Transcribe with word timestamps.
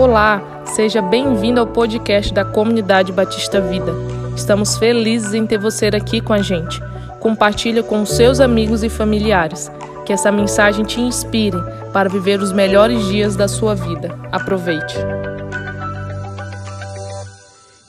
Olá, 0.00 0.64
seja 0.64 1.02
bem-vindo 1.02 1.60
ao 1.60 1.66
podcast 1.66 2.32
da 2.32 2.42
Comunidade 2.42 3.12
Batista 3.12 3.60
Vida. 3.60 3.92
Estamos 4.34 4.78
felizes 4.78 5.34
em 5.34 5.46
ter 5.46 5.58
você 5.58 5.88
aqui 5.88 6.22
com 6.22 6.32
a 6.32 6.40
gente. 6.40 6.80
Compartilhe 7.20 7.82
com 7.82 8.06
seus 8.06 8.40
amigos 8.40 8.82
e 8.82 8.88
familiares. 8.88 9.70
Que 10.06 10.14
essa 10.14 10.32
mensagem 10.32 10.86
te 10.86 11.02
inspire 11.02 11.58
para 11.92 12.08
viver 12.08 12.40
os 12.40 12.50
melhores 12.50 13.08
dias 13.08 13.36
da 13.36 13.46
sua 13.46 13.74
vida. 13.74 14.18
Aproveite. 14.32 14.94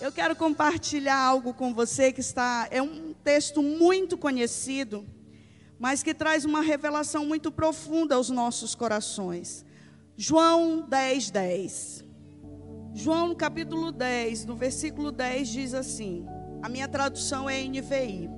Eu 0.01 0.11
quero 0.11 0.35
compartilhar 0.35 1.17
algo 1.17 1.53
com 1.53 1.73
você 1.73 2.11
que 2.11 2.19
está 2.19 2.67
é 2.69 2.81
um 2.81 3.13
texto 3.23 3.63
muito 3.63 4.17
conhecido, 4.17 5.05
mas 5.79 6.03
que 6.03 6.13
traz 6.13 6.43
uma 6.43 6.59
revelação 6.59 7.25
muito 7.25 7.49
profunda 7.49 8.15
aos 8.15 8.29
nossos 8.29 8.75
corações. 8.75 9.63
João 10.17 10.81
10, 10.87 11.31
10. 11.31 12.05
João 12.93 13.29
no 13.29 13.35
capítulo 13.35 13.91
10, 13.91 14.45
no 14.45 14.55
versículo 14.55 15.11
10 15.11 15.47
diz 15.47 15.73
assim: 15.73 16.25
a 16.61 16.69
minha 16.69 16.87
tradução 16.87 17.49
é 17.49 17.63
NVI. 17.63 18.29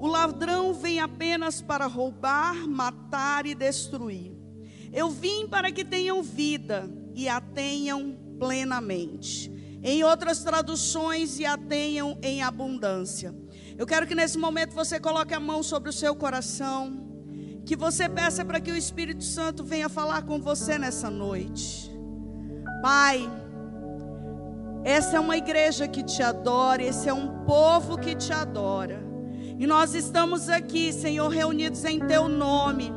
O 0.00 0.06
ladrão 0.06 0.72
vem 0.72 1.00
apenas 1.00 1.60
para 1.60 1.86
roubar, 1.86 2.66
matar 2.66 3.44
e 3.46 3.54
destruir. 3.54 4.32
Eu 4.92 5.10
vim 5.10 5.46
para 5.48 5.70
que 5.72 5.84
tenham 5.84 6.22
vida 6.22 6.88
e 7.14 7.28
a 7.28 7.40
tenham 7.40 8.16
plenamente. 8.38 9.52
Em 9.82 10.02
outras 10.02 10.42
traduções, 10.42 11.38
e 11.38 11.44
a 11.44 11.56
tenham 11.56 12.18
em 12.22 12.42
abundância. 12.42 13.34
Eu 13.76 13.86
quero 13.86 14.06
que 14.06 14.14
nesse 14.14 14.38
momento 14.38 14.74
você 14.74 14.98
coloque 14.98 15.34
a 15.34 15.40
mão 15.40 15.62
sobre 15.62 15.90
o 15.90 15.92
seu 15.92 16.16
coração 16.16 17.07
que 17.68 17.76
você 17.76 18.08
peça 18.08 18.46
para 18.46 18.62
que 18.62 18.72
o 18.72 18.76
Espírito 18.78 19.22
Santo 19.22 19.62
venha 19.62 19.90
falar 19.90 20.22
com 20.22 20.40
você 20.40 20.78
nessa 20.78 21.10
noite. 21.10 21.92
Pai, 22.80 23.30
essa 24.82 25.18
é 25.18 25.20
uma 25.20 25.36
igreja 25.36 25.86
que 25.86 26.02
te 26.02 26.22
adora, 26.22 26.82
esse 26.82 27.10
é 27.10 27.12
um 27.12 27.44
povo 27.44 27.98
que 27.98 28.14
te 28.14 28.32
adora. 28.32 29.04
E 29.58 29.66
nós 29.66 29.94
estamos 29.94 30.48
aqui, 30.48 30.94
Senhor, 30.94 31.28
reunidos 31.28 31.84
em 31.84 32.00
teu 32.00 32.26
nome. 32.26 32.90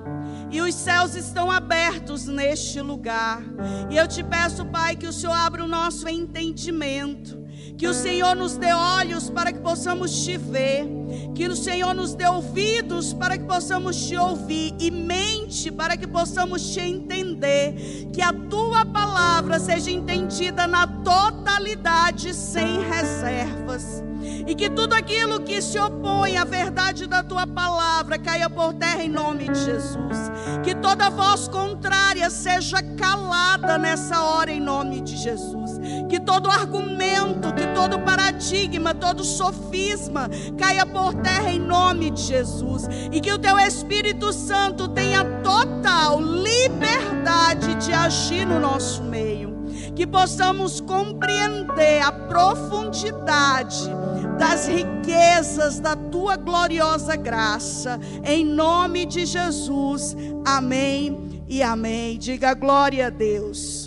E 0.50 0.61
os 0.61 0.73
céus 0.73 1.16
estão 1.16 1.52
abertos 1.52 2.28
neste 2.28 2.80
lugar. 2.80 3.41
E 3.89 3.97
eu 3.97 4.08
te 4.08 4.23
peço, 4.23 4.66
Pai, 4.67 4.95
que 4.95 5.06
o 5.06 5.11
Senhor 5.11 5.33
abra 5.33 5.66
o 5.66 5.67
nosso 5.67 6.08
entendimento 6.08 7.41
que 7.77 7.87
o 7.87 7.93
Senhor 7.93 8.35
nos 8.35 8.57
dê 8.57 8.71
olhos 8.73 9.29
para 9.29 9.51
que 9.51 9.59
possamos 9.59 10.23
te 10.23 10.37
ver. 10.37 10.87
Que 11.33 11.47
o 11.47 11.55
Senhor 11.55 11.93
nos 11.93 12.13
dê 12.13 12.27
ouvidos 12.27 13.13
para 13.13 13.37
que 13.37 13.43
possamos 13.45 14.07
te 14.07 14.15
ouvir. 14.15 14.75
E 14.79 14.91
mente 14.91 15.71
para 15.71 15.97
que 15.97 16.05
possamos 16.05 16.73
te 16.73 16.79
entender. 16.79 17.73
Que 18.13 18.21
a 18.21 18.31
tua 18.31 18.85
palavra 18.85 19.59
seja 19.59 19.89
entendida 19.89 20.67
na 20.67 20.85
totalidade, 20.85 22.33
sem 22.33 22.81
reservas. 22.81 24.03
E 24.47 24.53
que 24.53 24.69
tudo 24.69 24.93
aquilo 24.93 25.41
que 25.41 25.61
se 25.61 25.79
opõe 25.79 26.37
à 26.37 26.43
verdade 26.43 27.07
da 27.07 27.23
tua 27.23 27.47
palavra 27.47 28.19
caia 28.19 28.49
por 28.49 28.73
terra 28.73 29.03
em 29.03 29.09
nome 29.09 29.49
de 29.49 29.59
Jesus. 29.59 30.31
Que 30.63 30.75
toda 30.75 31.09
voz 31.09 31.47
contrária 31.47 32.29
seja 32.29 32.81
calada 32.97 33.77
nessa 33.77 34.21
hora 34.21 34.51
em 34.51 34.59
nome 34.59 35.01
de 35.01 35.17
Jesus. 35.17 35.79
Que 36.09 36.19
todo 36.19 36.51
argumento, 36.51 37.50
que 37.53 37.67
todo 37.67 37.99
paradigma, 37.99 38.94
todo 38.94 39.23
sofisma 39.23 40.30
caia 40.57 40.85
por 40.85 41.13
terra 41.16 41.52
em 41.52 41.59
nome 41.59 42.11
de 42.11 42.21
Jesus. 42.21 42.88
E 43.11 43.19
que 43.19 43.31
o 43.31 43.39
teu 43.39 43.57
Espírito 43.59 44.31
Santo 44.33 44.88
tenha 44.88 45.23
total 45.41 46.22
liberdade 46.22 47.75
de 47.75 47.94
agir 47.94 48.45
no 48.45 48.59
nosso 48.59 49.03
meio 49.03 49.52
que 49.95 50.07
possamos 50.07 50.79
compreender 50.79 52.02
a 52.02 52.11
profundidade 52.11 53.89
das 54.38 54.67
riquezas 54.67 55.79
da 55.79 55.95
tua 55.95 56.35
gloriosa 56.35 57.16
graça, 57.16 58.00
em 58.23 58.44
nome 58.44 59.06
de 59.06 59.25
Jesus. 59.25 60.16
Amém 60.45 61.44
e 61.47 61.62
amém. 61.62 62.18
Diga 62.18 62.53
glória 62.53 63.07
a 63.07 63.09
Deus. 63.09 63.81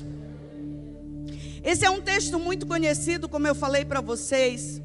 Esse 1.65 1.87
é 1.87 1.91
um 1.91 2.03
texto 2.03 2.39
muito 2.39 2.67
conhecido, 2.67 3.27
como 3.27 3.47
eu 3.47 3.55
falei 3.55 3.87
para 3.87 4.03
vocês, 4.03 4.83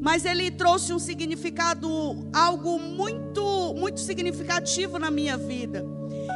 mas 0.00 0.24
ele 0.24 0.50
trouxe 0.50 0.90
um 0.90 0.98
significado, 0.98 1.86
algo 2.32 2.78
muito, 2.78 3.74
muito 3.74 4.00
significativo 4.00 4.98
na 4.98 5.10
minha 5.10 5.36
vida. 5.36 5.84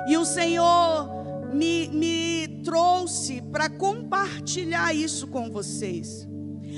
E 0.07 0.17
o 0.19 0.27
Senhor 0.27 1.09
me, 1.55 1.89
me 1.89 2.61
trouxe 2.63 3.41
para 3.41 3.71
compartilhar 3.71 4.95
isso 4.95 5.27
com 5.27 5.51
vocês. 5.51 6.29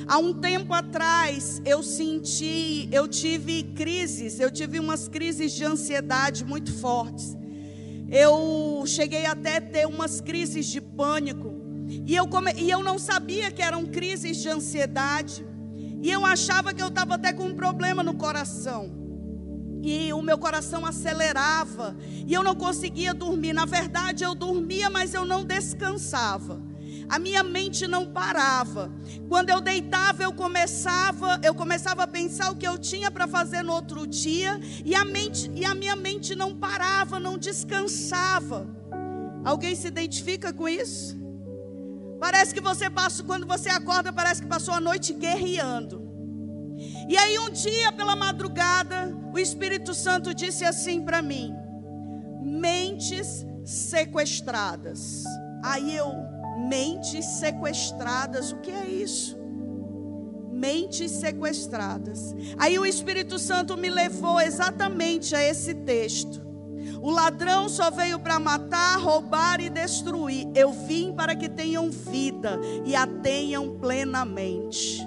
Há 0.07 0.19
um 0.19 0.33
tempo 0.33 0.73
atrás 0.73 1.61
eu 1.65 1.83
senti, 1.83 2.89
eu 2.93 3.09
tive 3.09 3.65
crises, 3.75 4.39
eu 4.39 4.53
tive 4.53 4.79
umas 4.79 5.09
crises 5.09 5.51
de 5.51 5.65
ansiedade 5.65 6.45
muito 6.45 6.73
fortes. 6.73 7.37
Eu 8.09 8.85
cheguei 8.87 9.27
até 9.27 9.57
a 9.57 9.61
ter 9.61 9.87
umas 9.87 10.21
crises 10.21 10.67
de 10.67 10.81
pânico. 10.81 11.60
E 12.07 12.15
eu, 12.15 12.27
come, 12.29 12.53
e 12.57 12.71
eu 12.71 12.83
não 12.83 12.99
sabia 12.99 13.51
que 13.51 13.63
eram 13.63 13.85
crises 13.87 14.37
de 14.39 14.49
ansiedade. 14.49 15.47
E 16.03 16.11
eu 16.11 16.25
achava 16.25 16.73
que 16.73 16.83
eu 16.83 16.89
estava 16.89 17.15
até 17.15 17.33
com 17.33 17.45
um 17.45 17.55
problema 17.55 18.03
no 18.03 18.15
coração 18.15 19.01
e 19.83 20.13
o 20.13 20.21
meu 20.21 20.37
coração 20.37 20.85
acelerava 20.85 21.97
e 22.27 22.33
eu 22.33 22.43
não 22.43 22.55
conseguia 22.55 23.15
dormir. 23.15 23.53
Na 23.53 23.65
verdade, 23.65 24.25
eu 24.25 24.35
dormia, 24.35 24.91
mas 24.91 25.15
eu 25.15 25.25
não 25.25 25.45
descansava. 25.45 26.61
A 27.09 27.19
minha 27.19 27.43
mente 27.43 27.87
não 27.87 28.07
parava. 28.07 28.93
Quando 29.29 29.51
eu 29.51 29.61
deitava, 29.61 30.23
eu 30.23 30.33
começava, 30.33 31.41
eu 31.43 31.55
começava 31.55 32.05
a 32.05 32.07
pensar 32.07 32.51
o 32.51 32.57
que 32.57 32.67
eu 32.67 32.79
tinha 32.79 33.11
para 33.11 33.27
fazer 33.27 33.63
no 33.63 33.73
outro 33.73 34.07
dia 34.07 34.61
e 34.85 34.95
a 34.95 35.05
mente 35.05 35.51
e 35.55 35.65
a 35.65 35.75
minha 35.75 35.97
mente 35.97 36.35
não 36.35 36.55
parava, 36.55 37.19
não 37.19 37.39
descansava. 37.39 38.69
Alguém 39.45 39.75
se 39.75 39.89
identifica 39.89 40.53
com 40.53 40.69
isso? 40.69 41.19
Parece 42.21 42.53
que 42.55 42.61
você 42.61 42.91
passa 42.91 43.25
quando 43.25 43.47
você 43.47 43.71
acorda, 43.71 44.13
parece 44.13 44.43
que 44.43 44.49
passou 44.49 44.75
a 44.75 44.81
noite 44.81 45.15
guerreando. 45.15 46.07
E 47.09 47.17
aí 47.17 47.39
um 47.39 47.51
dia 47.51 47.91
pela 47.93 48.15
madrugada, 48.15 49.17
o 49.33 49.39
Espírito 49.39 49.95
Santo 49.95 50.35
disse 50.35 50.65
assim 50.65 51.03
para 51.03 51.23
mim: 51.23 51.55
mentes 52.43 53.47
sequestradas. 53.65 55.25
Aí 55.65 55.97
eu, 55.97 56.13
mentes 56.69 57.25
sequestradas, 57.25 58.53
o 58.53 58.59
que 58.59 58.71
é 58.71 58.87
isso? 58.87 59.39
Mentes 60.53 61.11
sequestradas. 61.13 62.35
Aí 62.59 62.79
o 62.79 62.85
Espírito 62.85 63.39
Santo 63.39 63.79
me 63.79 63.89
levou 63.89 64.39
exatamente 64.41 65.35
a 65.35 65.43
esse 65.43 65.75
texto. 65.75 66.50
O 67.03 67.11
ladrão 67.11 67.69
só 67.69 67.91
veio 67.91 68.19
para 68.19 68.39
matar, 68.39 68.99
roubar 68.99 69.61
e 69.61 69.71
destruir. 69.71 70.47
Eu 70.55 70.73
vim 70.73 71.13
para 71.13 71.35
que 71.35 71.49
tenham 71.49 71.91
vida 71.91 72.61
e 72.85 72.95
a 72.95 73.07
tenham 73.07 73.79
plenamente. 73.79 75.01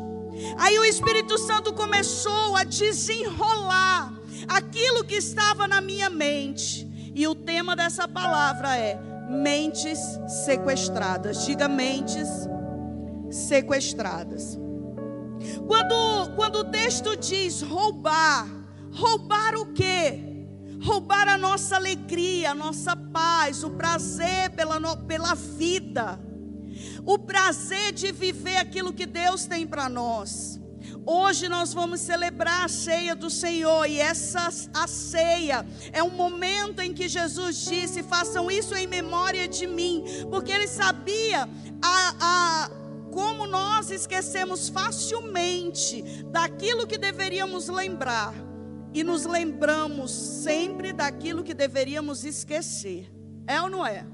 Aí 0.57 0.77
o 0.79 0.85
Espírito 0.85 1.37
Santo 1.37 1.71
começou 1.71 2.55
a 2.55 2.63
desenrolar 2.63 4.11
aquilo 4.47 5.03
que 5.03 5.15
estava 5.15 5.67
na 5.67 5.81
minha 5.81 6.09
mente. 6.09 6.91
E 7.13 7.27
o 7.27 7.35
tema 7.35 7.75
dessa 7.75 8.07
palavra 8.07 8.75
é 8.75 8.99
mentes 9.29 9.99
sequestradas. 10.45 11.45
Diga 11.45 11.67
mentes 11.67 12.27
sequestradas. 13.29 14.57
Quando, 15.67 16.35
quando 16.35 16.55
o 16.57 16.63
texto 16.63 17.15
diz 17.15 17.61
roubar, 17.61 18.47
roubar 18.91 19.55
o 19.55 19.73
quê? 19.73 20.32
Roubar 20.83 21.27
a 21.27 21.37
nossa 21.37 21.75
alegria, 21.75 22.51
a 22.51 22.55
nossa 22.55 22.95
paz, 22.95 23.63
o 23.63 23.71
prazer 23.71 24.49
pela, 24.51 24.97
pela 24.97 25.33
vida 25.33 26.19
o 27.05 27.19
prazer 27.19 27.91
de 27.91 28.11
viver 28.11 28.57
aquilo 28.57 28.93
que 28.93 29.05
Deus 29.05 29.45
tem 29.45 29.65
para 29.67 29.89
nós. 29.89 30.59
Hoje 31.05 31.49
nós 31.49 31.73
vamos 31.73 31.99
celebrar 32.01 32.65
a 32.65 32.69
ceia 32.69 33.15
do 33.15 33.29
Senhor 33.29 33.85
e 33.85 33.99
essa 33.99 34.49
a 34.73 34.87
ceia 34.87 35.65
é 35.91 36.01
um 36.01 36.09
momento 36.09 36.81
em 36.81 36.93
que 36.93 37.09
Jesus 37.09 37.65
disse: 37.65 38.03
façam 38.03 38.49
isso 38.49 38.75
em 38.75 38.87
memória 38.87 39.47
de 39.47 39.67
mim, 39.67 40.03
porque 40.29 40.51
ele 40.51 40.67
sabia 40.67 41.47
a, 41.81 42.15
a 42.19 42.71
como 43.11 43.45
nós 43.45 43.91
esquecemos 43.91 44.69
facilmente 44.69 46.01
daquilo 46.31 46.87
que 46.87 46.97
deveríamos 46.97 47.67
lembrar 47.67 48.33
e 48.93 49.03
nos 49.03 49.25
lembramos 49.25 50.11
sempre 50.11 50.93
daquilo 50.93 51.43
que 51.43 51.53
deveríamos 51.53 52.23
esquecer. 52.23 53.11
É 53.47 53.61
ou 53.61 53.69
não 53.69 53.85
é? 53.85 54.05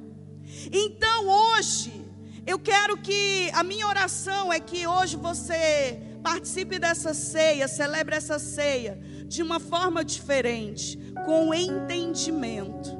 Então 0.71 1.27
hoje 1.27 2.05
eu 2.45 2.57
quero 2.57 2.97
que 2.97 3.51
a 3.53 3.63
minha 3.63 3.85
oração 3.85 4.51
é 4.51 4.59
que 4.59 4.87
hoje 4.87 5.15
você 5.15 6.01
participe 6.23 6.79
dessa 6.79 7.13
ceia, 7.13 7.67
celebre 7.67 8.15
essa 8.15 8.39
ceia 8.39 8.99
de 9.27 9.43
uma 9.43 9.59
forma 9.59 10.03
diferente, 10.03 10.97
com 11.25 11.53
entendimento. 11.53 12.97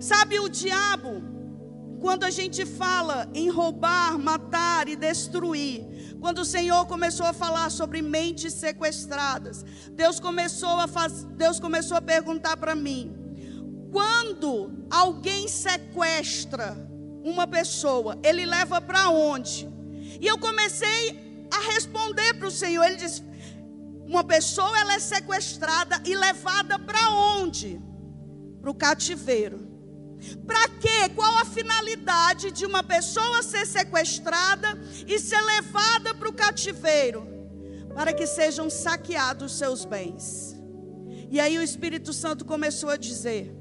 Sabe, 0.00 0.40
o 0.40 0.48
diabo, 0.48 1.22
quando 2.00 2.24
a 2.24 2.30
gente 2.30 2.64
fala 2.64 3.28
em 3.34 3.50
roubar, 3.50 4.18
matar 4.18 4.88
e 4.88 4.96
destruir, 4.96 5.86
quando 6.20 6.40
o 6.40 6.44
Senhor 6.44 6.86
começou 6.86 7.26
a 7.26 7.32
falar 7.32 7.70
sobre 7.70 8.02
mentes 8.02 8.52
sequestradas, 8.52 9.64
Deus 9.92 10.20
começou 10.20 10.78
a 10.78 10.86
faz... 10.86 11.24
Deus 11.24 11.58
começou 11.58 11.96
a 11.96 12.02
perguntar 12.02 12.56
para 12.58 12.74
mim: 12.74 13.12
quando 13.90 14.84
alguém 14.90 15.48
sequestra 15.48 16.76
uma 17.24 17.46
pessoa, 17.46 18.18
ele 18.22 18.44
leva 18.44 18.80
para 18.80 19.08
onde? 19.08 19.68
E 20.20 20.26
eu 20.26 20.38
comecei 20.38 21.48
a 21.50 21.72
responder 21.72 22.34
para 22.34 22.48
o 22.48 22.50
Senhor. 22.50 22.84
Ele 22.84 22.96
disse: 22.96 23.22
uma 24.06 24.22
pessoa 24.24 24.78
ela 24.78 24.94
é 24.94 24.98
sequestrada 24.98 26.02
e 26.04 26.14
levada 26.14 26.78
para 26.78 27.10
onde? 27.10 27.80
Para 28.60 28.70
o 28.70 28.74
cativeiro. 28.74 29.69
Para 30.46 30.68
quê? 30.68 31.08
Qual 31.14 31.38
a 31.38 31.44
finalidade 31.44 32.50
de 32.50 32.66
uma 32.66 32.82
pessoa 32.82 33.42
ser 33.42 33.66
sequestrada 33.66 34.78
e 35.06 35.18
ser 35.18 35.40
levada 35.40 36.14
para 36.14 36.28
o 36.28 36.32
cativeiro? 36.32 37.26
Para 37.94 38.12
que 38.12 38.26
sejam 38.26 38.70
saqueados 38.70 39.58
seus 39.58 39.84
bens. 39.84 40.56
E 41.30 41.38
aí 41.40 41.58
o 41.58 41.62
Espírito 41.62 42.12
Santo 42.12 42.44
começou 42.44 42.90
a 42.90 42.96
dizer: 42.96 43.54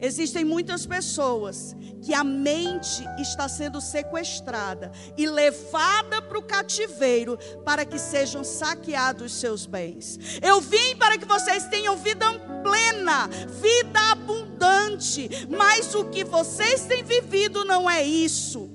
Existem 0.00 0.44
muitas 0.44 0.86
pessoas 0.86 1.74
que 2.02 2.12
a 2.12 2.22
mente 2.22 3.04
está 3.18 3.48
sendo 3.48 3.80
sequestrada 3.80 4.92
e 5.16 5.26
levada 5.26 6.20
para 6.20 6.38
o 6.38 6.42
cativeiro 6.42 7.38
para 7.64 7.84
que 7.84 7.98
sejam 7.98 8.44
saqueados 8.44 9.32
seus 9.32 9.66
bens. 9.66 10.18
Eu 10.42 10.60
vim 10.60 10.96
para 10.96 11.16
que 11.16 11.24
vocês 11.24 11.66
tenham 11.68 11.96
vida 11.96 12.26
plena, 12.62 13.28
vida 13.60 14.12
abundante, 14.12 15.28
mas 15.48 15.94
o 15.94 16.04
que 16.06 16.24
vocês 16.24 16.82
têm 16.82 17.02
vivido 17.02 17.64
não 17.64 17.88
é 17.88 18.02
isso. 18.04 18.70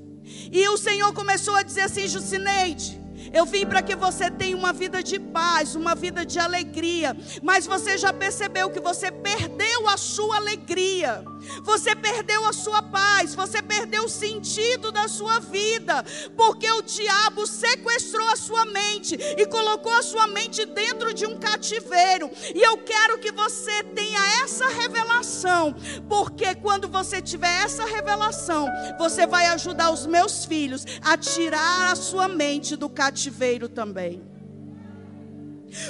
E 0.51 0.67
o 0.69 0.77
Senhor 0.77 1.13
começou 1.13 1.55
a 1.55 1.63
dizer 1.63 1.81
assim, 1.81 2.07
Jucineide, 2.07 2.98
eu 3.33 3.45
vim 3.45 3.65
para 3.65 3.81
que 3.81 3.95
você 3.95 4.29
tenha 4.29 4.57
uma 4.57 4.73
vida 4.73 5.03
de 5.03 5.19
paz, 5.19 5.75
uma 5.75 5.93
vida 5.95 6.25
de 6.25 6.39
alegria. 6.39 7.15
Mas 7.41 7.65
você 7.65 7.97
já 7.97 8.11
percebeu 8.11 8.69
que 8.69 8.79
você 8.79 9.11
perdeu 9.11 9.87
a 9.87 9.97
sua 9.97 10.37
alegria. 10.37 11.23
Você 11.63 11.95
perdeu 11.95 12.45
a 12.45 12.53
sua 12.53 12.81
paz, 12.81 13.33
você 13.33 13.61
perdeu 13.61 14.05
o 14.05 14.09
sentido 14.09 14.91
da 14.91 15.07
sua 15.07 15.39
vida, 15.39 16.03
porque 16.35 16.69
o 16.71 16.81
diabo 16.81 17.47
sequestrou 17.47 18.27
a 18.27 18.35
sua 18.35 18.65
mente 18.65 19.15
e 19.15 19.45
colocou 19.45 19.91
a 19.93 20.03
sua 20.03 20.27
mente 20.27 20.65
dentro 20.65 21.13
de 21.13 21.25
um 21.25 21.39
cativeiro. 21.39 22.29
E 22.53 22.61
eu 22.61 22.77
quero 22.79 23.19
que 23.19 23.31
você 23.31 23.83
tenha 23.83 24.19
essa 24.43 24.67
revelação, 24.67 25.73
porque 26.07 26.53
quando 26.55 26.87
você 26.87 27.21
tiver 27.21 27.63
essa 27.63 27.85
revelação, 27.85 28.67
você 28.97 29.25
vai 29.25 29.45
ajudar 29.47 29.91
os 29.91 30.05
meus 30.05 30.45
filhos 30.45 30.85
a 31.01 31.17
tirar 31.17 31.91
a 31.91 31.95
sua 31.95 32.27
mente 32.27 32.75
do 32.75 32.89
cativeiro 32.89 33.18
também. 33.67 34.21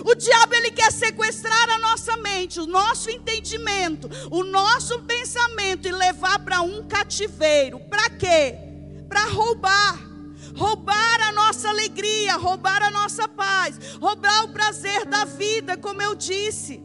O 0.04 0.16
diabo 0.16 0.56
ele 0.56 0.72
quer 0.72 0.92
sequestrar 0.92 1.70
a 1.70 1.80
nossa 1.80 2.18
mente, 2.18 2.60
o 2.60 2.66
nosso 2.66 3.10
entendimento, 3.10 4.10
o 4.30 4.44
nosso 4.44 5.00
pensamento 5.04 5.88
e 5.88 5.92
levar 5.92 6.40
para 6.40 6.62
um 6.62 6.88
cativeiro. 6.88 7.80
Para 7.80 8.10
quê? 8.10 8.56
Para 9.08 9.26
roubar. 9.26 10.10
Roubar 10.56 11.22
a 11.22 11.32
nossa 11.32 11.70
alegria, 11.70 12.36
roubar 12.36 12.84
a 12.84 12.92
nossa 12.92 13.28
paz, 13.28 13.80
roubar 14.02 14.44
o 14.44 14.50
prazer 14.50 15.06
da 15.06 15.24
vida, 15.24 15.78
como 15.78 16.02
eu 16.02 16.16
disse. 16.16 16.84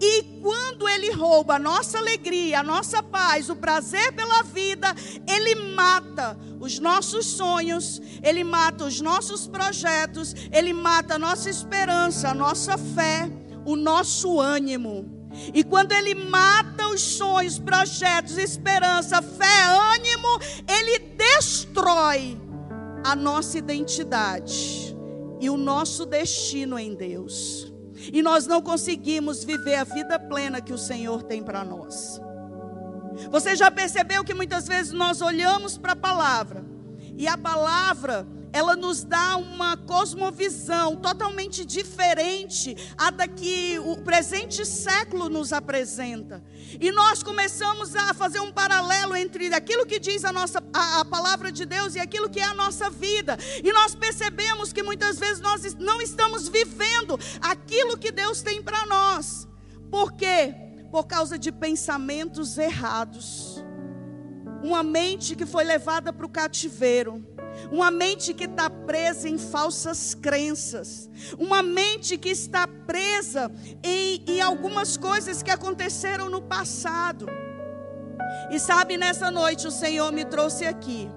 E 0.00 0.40
quando 0.40 0.88
ele 0.88 1.10
rouba 1.10 1.54
a 1.54 1.58
nossa 1.58 1.98
alegria, 1.98 2.60
a 2.60 2.62
nossa 2.62 3.02
paz, 3.02 3.48
o 3.48 3.56
prazer 3.56 4.12
pela 4.12 4.42
vida, 4.42 4.94
ele 5.28 5.54
mata 5.74 6.36
os 6.62 6.78
nossos 6.78 7.26
sonhos, 7.26 8.00
ele 8.22 8.44
mata 8.44 8.84
os 8.84 9.00
nossos 9.00 9.48
projetos, 9.48 10.34
ele 10.52 10.72
mata 10.72 11.16
a 11.16 11.18
nossa 11.18 11.50
esperança, 11.50 12.28
a 12.28 12.34
nossa 12.34 12.78
fé, 12.78 13.28
o 13.66 13.74
nosso 13.74 14.40
ânimo. 14.40 15.28
E 15.52 15.64
quando 15.64 15.90
ele 15.90 16.14
mata 16.14 16.86
os 16.86 17.00
sonhos, 17.00 17.58
projetos, 17.58 18.38
esperança, 18.38 19.20
fé, 19.20 19.64
ânimo, 19.94 20.38
ele 20.68 21.00
destrói 21.16 22.40
a 23.04 23.16
nossa 23.16 23.58
identidade 23.58 24.96
e 25.40 25.50
o 25.50 25.56
nosso 25.56 26.06
destino 26.06 26.78
em 26.78 26.94
Deus 26.94 27.72
e 28.12 28.22
nós 28.22 28.46
não 28.46 28.62
conseguimos 28.62 29.44
viver 29.44 29.74
a 29.74 29.84
vida 29.84 30.18
plena 30.18 30.60
que 30.60 30.72
o 30.72 30.78
Senhor 30.78 31.22
tem 31.22 31.42
para 31.42 31.64
nós. 31.64 32.20
Você 33.30 33.56
já 33.56 33.70
percebeu 33.70 34.24
que 34.24 34.34
muitas 34.34 34.66
vezes 34.66 34.92
nós 34.92 35.20
olhamos 35.20 35.76
para 35.78 35.92
a 35.92 35.96
palavra 35.96 36.64
e 37.16 37.26
a 37.26 37.36
palavra 37.36 38.26
ela 38.52 38.76
nos 38.76 39.02
dá 39.02 39.36
uma 39.36 39.76
cosmovisão 39.76 40.94
totalmente 40.96 41.64
diferente 41.64 42.76
a 42.98 43.10
da 43.10 43.26
que 43.26 43.78
o 43.78 43.96
presente 43.96 44.66
século 44.66 45.28
nos 45.28 45.52
apresenta. 45.52 46.44
E 46.78 46.92
nós 46.92 47.22
começamos 47.22 47.96
a 47.96 48.12
fazer 48.12 48.40
um 48.40 48.52
paralelo 48.52 49.16
entre 49.16 49.52
aquilo 49.54 49.86
que 49.86 49.98
diz 49.98 50.24
a 50.24 50.32
nossa 50.32 50.62
a, 50.72 51.00
a 51.00 51.04
palavra 51.04 51.50
de 51.50 51.64
Deus 51.64 51.94
e 51.94 52.00
aquilo 52.00 52.28
que 52.28 52.40
é 52.40 52.44
a 52.44 52.54
nossa 52.54 52.90
vida. 52.90 53.38
E 53.64 53.72
nós 53.72 53.94
percebemos 53.94 54.72
que 54.72 54.82
muitas 54.82 55.18
vezes 55.18 55.40
nós 55.40 55.74
não 55.76 56.02
estamos 56.02 56.46
vivendo 56.46 57.18
aquilo 57.40 57.96
que 57.96 58.12
Deus 58.12 58.42
tem 58.42 58.62
para 58.62 58.84
nós. 58.84 59.48
Por 59.90 60.12
quê? 60.12 60.54
Por 60.92 61.08
causa 61.08 61.36
de 61.36 61.50
pensamentos 61.50 62.56
errados. 62.56 63.64
Uma 64.62 64.84
mente 64.84 65.34
que 65.34 65.44
foi 65.44 65.64
levada 65.64 66.12
para 66.12 66.24
o 66.24 66.28
cativeiro 66.28 67.26
uma 67.70 67.90
mente 67.90 68.34
que 68.34 68.44
está 68.44 68.68
presa 68.68 69.28
em 69.28 69.38
falsas 69.38 70.14
crenças, 70.14 71.10
uma 71.38 71.62
mente 71.62 72.16
que 72.16 72.30
está 72.30 72.66
presa 72.66 73.50
em, 73.82 74.22
em 74.26 74.40
algumas 74.40 74.96
coisas 74.96 75.42
que 75.42 75.50
aconteceram 75.50 76.28
no 76.28 76.42
passado. 76.42 77.26
E 78.50 78.58
sabe, 78.58 78.96
nessa 78.96 79.30
noite 79.30 79.66
o 79.66 79.70
Senhor 79.70 80.10
me 80.12 80.24
trouxe 80.24 80.64
aqui 80.64 81.08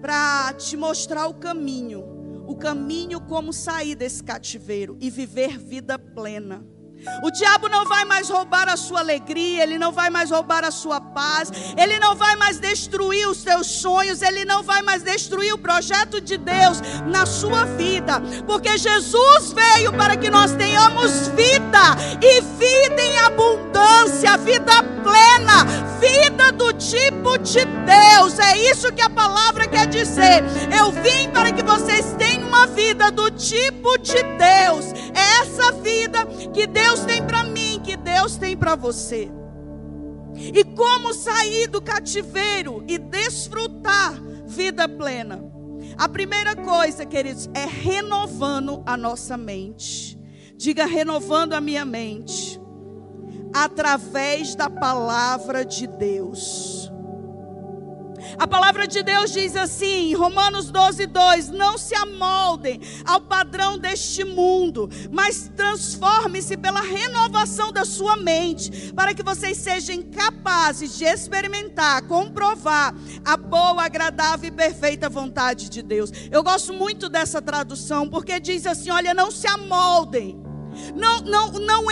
para 0.00 0.52
te 0.54 0.76
mostrar 0.76 1.26
o 1.26 1.34
caminho, 1.34 2.04
o 2.46 2.56
caminho 2.56 3.20
como 3.20 3.52
sair 3.52 3.94
desse 3.94 4.22
cativeiro 4.22 4.96
e 5.00 5.10
viver 5.10 5.58
vida 5.58 5.98
plena. 5.98 6.64
O 7.22 7.30
diabo 7.30 7.68
não 7.68 7.84
vai 7.84 8.04
mais 8.04 8.28
roubar 8.28 8.68
a 8.68 8.76
sua 8.76 9.00
alegria, 9.00 9.62
ele 9.62 9.78
não 9.78 9.92
vai 9.92 10.10
mais 10.10 10.30
roubar 10.30 10.64
a 10.64 10.70
sua 10.70 11.00
paz, 11.00 11.50
ele 11.76 11.98
não 11.98 12.14
vai 12.14 12.36
mais 12.36 12.58
destruir 12.58 13.28
os 13.28 13.38
seus 13.38 13.66
sonhos, 13.66 14.22
ele 14.22 14.44
não 14.44 14.62
vai 14.62 14.82
mais 14.82 15.02
destruir 15.02 15.52
o 15.52 15.58
projeto 15.58 16.20
de 16.20 16.36
Deus 16.36 16.80
na 17.06 17.26
sua 17.26 17.64
vida, 17.64 18.20
porque 18.46 18.76
Jesus 18.78 19.52
veio 19.52 19.92
para 19.92 20.16
que 20.16 20.30
nós 20.30 20.52
tenhamos 20.52 21.28
vida 21.28 21.96
e 22.20 22.40
vida 22.40 23.02
em 23.02 23.18
abundância, 23.18 24.36
vida 24.38 24.82
plena, 25.02 25.64
vida 26.00 26.52
do 26.52 26.72
tipo 26.72 27.38
de 27.38 27.64
Deus. 27.64 28.38
É 28.38 28.56
isso 28.70 28.92
que 28.92 29.02
a 29.02 29.10
palavra 29.10 29.66
quer 29.66 29.86
dizer. 29.86 30.42
Eu 30.76 30.90
vim 30.92 31.28
para 31.30 31.52
que 31.52 31.62
vocês 31.62 32.14
tenham 32.18 32.41
uma 32.52 32.66
vida 32.66 33.10
do 33.10 33.30
tipo 33.30 33.96
de 33.96 34.22
Deus. 34.22 34.92
É 35.14 35.40
essa 35.40 35.72
vida 35.72 36.26
que 36.52 36.66
Deus 36.66 37.00
tem 37.00 37.24
para 37.24 37.44
mim, 37.44 37.80
que 37.82 37.96
Deus 37.96 38.36
tem 38.36 38.54
para 38.54 38.76
você. 38.76 39.30
E 40.36 40.62
como 40.62 41.14
sair 41.14 41.66
do 41.66 41.80
cativeiro 41.80 42.84
e 42.86 42.98
desfrutar 42.98 44.20
vida 44.46 44.86
plena? 44.86 45.42
A 45.96 46.06
primeira 46.06 46.54
coisa, 46.54 47.06
queridos, 47.06 47.48
é 47.54 47.64
renovando 47.64 48.82
a 48.84 48.98
nossa 48.98 49.36
mente. 49.38 50.18
Diga 50.54 50.84
renovando 50.84 51.54
a 51.54 51.60
minha 51.60 51.86
mente 51.86 52.60
através 53.54 54.54
da 54.54 54.68
palavra 54.68 55.64
de 55.64 55.86
Deus. 55.86 56.71
A 58.38 58.46
palavra 58.46 58.86
de 58.86 59.02
Deus 59.02 59.32
diz 59.32 59.56
assim, 59.56 60.14
Romanos 60.14 60.70
12, 60.70 61.06
2: 61.06 61.50
Não 61.50 61.76
se 61.76 61.94
amoldem 61.94 62.80
ao 63.04 63.20
padrão 63.20 63.78
deste 63.78 64.24
mundo, 64.24 64.88
mas 65.10 65.50
transforme-se 65.54 66.56
pela 66.56 66.80
renovação 66.80 67.72
da 67.72 67.84
sua 67.84 68.16
mente, 68.16 68.92
para 68.92 69.14
que 69.14 69.22
vocês 69.22 69.58
sejam 69.58 70.02
capazes 70.02 70.96
de 70.96 71.04
experimentar, 71.04 72.02
comprovar 72.02 72.94
a 73.24 73.36
boa, 73.36 73.84
agradável 73.84 74.48
e 74.48 74.52
perfeita 74.52 75.08
vontade 75.08 75.68
de 75.68 75.82
Deus. 75.82 76.10
Eu 76.30 76.42
gosto 76.42 76.72
muito 76.72 77.08
dessa 77.08 77.42
tradução, 77.42 78.08
porque 78.08 78.40
diz 78.40 78.66
assim: 78.66 78.90
olha, 78.90 79.14
não 79.14 79.30
se 79.30 79.46
amoldem 79.46 80.42
não, 80.94 81.20
não, 81.20 81.52
não 81.52 81.90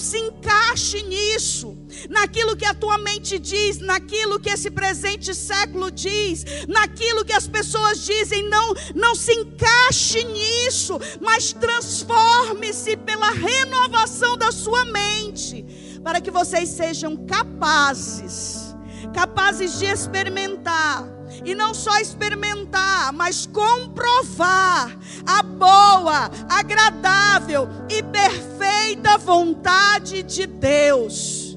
se 0.00 0.18
encaixe 0.18 1.02
nisso. 1.02 1.76
Naquilo 2.08 2.56
que 2.56 2.64
a 2.64 2.74
tua 2.74 2.98
mente 2.98 3.38
diz, 3.38 3.78
naquilo 3.78 4.40
que 4.40 4.50
esse 4.50 4.70
presente 4.70 5.34
século 5.34 5.90
diz, 5.90 6.44
naquilo 6.66 7.24
que 7.24 7.32
as 7.32 7.46
pessoas 7.46 8.04
dizem, 8.04 8.48
não, 8.48 8.74
não 8.94 9.14
se 9.14 9.32
encaixe 9.32 10.24
nisso, 10.24 10.98
mas 11.20 11.52
transforme-se 11.52 12.96
pela 12.96 13.30
renovação 13.30 14.36
da 14.36 14.50
sua 14.50 14.84
mente, 14.86 15.64
para 16.02 16.20
que 16.20 16.30
vocês 16.30 16.68
sejam 16.68 17.16
capazes 17.26 18.70
capazes 19.12 19.78
de 19.78 19.86
experimentar, 19.86 21.04
e 21.44 21.54
não 21.54 21.74
só 21.74 21.98
experimentar, 21.98 23.12
mas 23.12 23.46
comprovar 23.46 24.96
a 25.26 25.42
boa, 25.42 26.30
agradável 26.48 27.68
e 27.88 28.02
perfeita 28.02 29.18
vontade 29.18 30.22
de 30.22 30.46
Deus. 30.46 31.56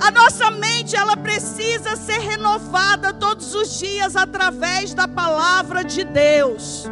A 0.00 0.10
nossa 0.10 0.50
mente, 0.50 0.96
ela 0.96 1.16
precisa 1.16 1.96
ser 1.96 2.18
renovada 2.18 3.12
todos 3.12 3.54
os 3.54 3.78
dias 3.78 4.16
através 4.16 4.92
da 4.94 5.06
palavra 5.06 5.84
de 5.84 6.04
Deus. 6.04 6.84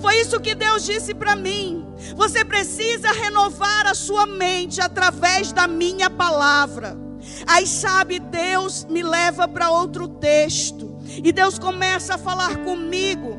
Foi 0.00 0.20
isso 0.20 0.40
que 0.40 0.54
Deus 0.54 0.84
disse 0.84 1.14
para 1.14 1.34
mim. 1.34 1.86
Você 2.14 2.44
precisa 2.44 3.10
renovar 3.12 3.86
a 3.86 3.94
sua 3.94 4.26
mente 4.26 4.80
através 4.80 5.52
da 5.52 5.66
minha 5.66 6.10
palavra. 6.10 6.96
Aí 7.46 7.66
sabe, 7.66 8.18
Deus 8.18 8.84
me 8.84 9.02
leva 9.02 9.48
para 9.48 9.70
outro 9.70 10.06
texto. 10.06 10.95
E 11.08 11.32
Deus 11.32 11.58
começa 11.58 12.14
a 12.14 12.18
falar 12.18 12.56
comigo 12.58 13.38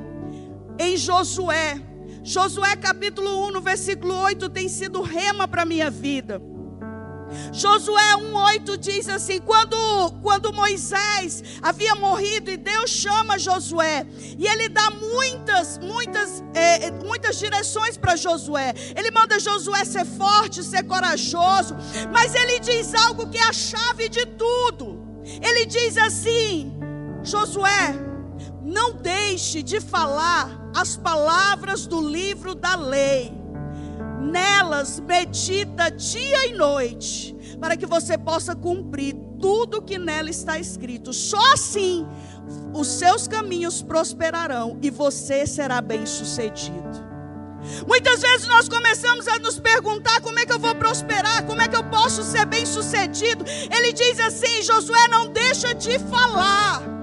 em 0.79 0.97
Josué. 0.97 1.81
Josué 2.23 2.75
capítulo 2.75 3.47
1, 3.47 3.51
no 3.51 3.61
versículo 3.61 4.15
8, 4.15 4.49
tem 4.49 4.67
sido 4.67 5.01
rema 5.01 5.47
para 5.47 5.61
a 5.61 5.65
minha 5.65 5.89
vida. 5.89 6.41
Josué 7.51 8.15
1,8 8.15 8.77
diz 8.77 9.09
assim: 9.09 9.39
quando, 9.39 9.77
quando 10.21 10.53
Moisés 10.53 11.43
havia 11.61 11.95
morrido 11.95 12.49
e 12.49 12.57
Deus 12.57 12.89
chama 12.89 13.37
Josué, 13.37 14.05
e 14.37 14.45
ele 14.47 14.69
dá 14.69 14.89
muitas, 14.89 15.77
muitas, 15.77 16.43
é, 16.53 16.91
muitas 16.91 17.37
direções 17.37 17.97
para 17.97 18.15
Josué. 18.15 18.73
Ele 18.95 19.11
manda 19.11 19.39
Josué 19.39 19.83
ser 19.83 20.05
forte, 20.05 20.63
ser 20.63 20.83
corajoso, 20.83 21.75
mas 22.11 22.33
ele 22.33 22.59
diz 22.59 22.93
algo 22.93 23.29
que 23.29 23.37
é 23.37 23.43
a 23.43 23.53
chave 23.53 24.09
de 24.09 24.25
tudo. 24.25 25.05
Ele 25.41 25.65
diz 25.65 25.97
assim: 25.97 26.73
Josué, 27.27 27.93
não 28.63 28.93
deixe 28.93 29.61
de 29.61 29.79
falar 29.79 30.71
as 30.75 30.95
palavras 30.97 31.85
do 31.85 32.01
livro 32.01 32.55
da 32.55 32.75
lei 32.75 33.37
nelas 34.27 34.99
medita 34.99 35.89
dia 35.89 36.47
e 36.47 36.53
noite, 36.53 37.35
para 37.59 37.77
que 37.77 37.85
você 37.85 38.17
possa 38.17 38.55
cumprir 38.55 39.15
tudo 39.39 39.81
que 39.81 39.97
nela 39.97 40.29
está 40.29 40.59
escrito. 40.59 41.13
Só 41.13 41.39
assim 41.53 42.05
os 42.73 42.87
seus 42.87 43.27
caminhos 43.27 43.81
prosperarão 43.81 44.77
e 44.81 44.89
você 44.89 45.45
será 45.47 45.81
bem-sucedido. 45.81 47.07
Muitas 47.85 48.21
vezes 48.21 48.47
nós 48.47 48.69
começamos 48.69 49.27
a 49.27 49.39
nos 49.39 49.59
perguntar 49.59 50.21
como 50.21 50.39
é 50.39 50.45
que 50.45 50.53
eu 50.53 50.59
vou 50.59 50.75
prosperar, 50.75 51.43
como 51.45 51.61
é 51.61 51.67
que 51.67 51.75
eu 51.75 51.83
posso 51.85 52.23
ser 52.23 52.45
bem-sucedido. 52.45 53.43
Ele 53.75 53.91
diz 53.91 54.19
assim: 54.19 54.61
Josué, 54.61 55.07
não 55.09 55.27
deixa 55.27 55.73
de 55.73 55.99
falar. 55.99 56.96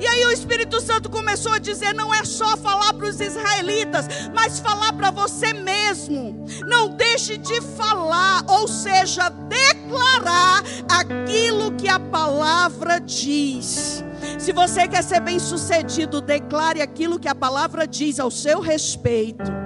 E 0.00 0.06
aí 0.06 0.24
o 0.26 0.30
Espírito 0.30 0.80
Santo 0.80 1.08
começou 1.08 1.52
a 1.52 1.58
dizer: 1.58 1.94
não 1.94 2.12
é 2.12 2.24
só 2.24 2.56
falar 2.56 2.92
para 2.94 3.06
os 3.06 3.20
israelitas, 3.20 4.06
mas 4.34 4.58
falar 4.58 4.92
para 4.92 5.10
você 5.10 5.52
mesmo. 5.52 6.44
Não 6.66 6.90
deixe 6.90 7.36
de 7.36 7.60
falar, 7.60 8.44
ou 8.48 8.66
seja, 8.66 9.28
declarar 9.28 10.62
aquilo 10.88 11.72
que 11.72 11.88
a 11.88 11.98
palavra 11.98 13.00
diz. 13.00 14.04
Se 14.38 14.52
você 14.52 14.88
quer 14.88 15.02
ser 15.02 15.20
bem 15.20 15.38
sucedido, 15.38 16.20
declare 16.20 16.80
aquilo 16.80 17.18
que 17.18 17.28
a 17.28 17.34
palavra 17.34 17.86
diz 17.86 18.18
ao 18.18 18.30
seu 18.30 18.60
respeito. 18.60 19.63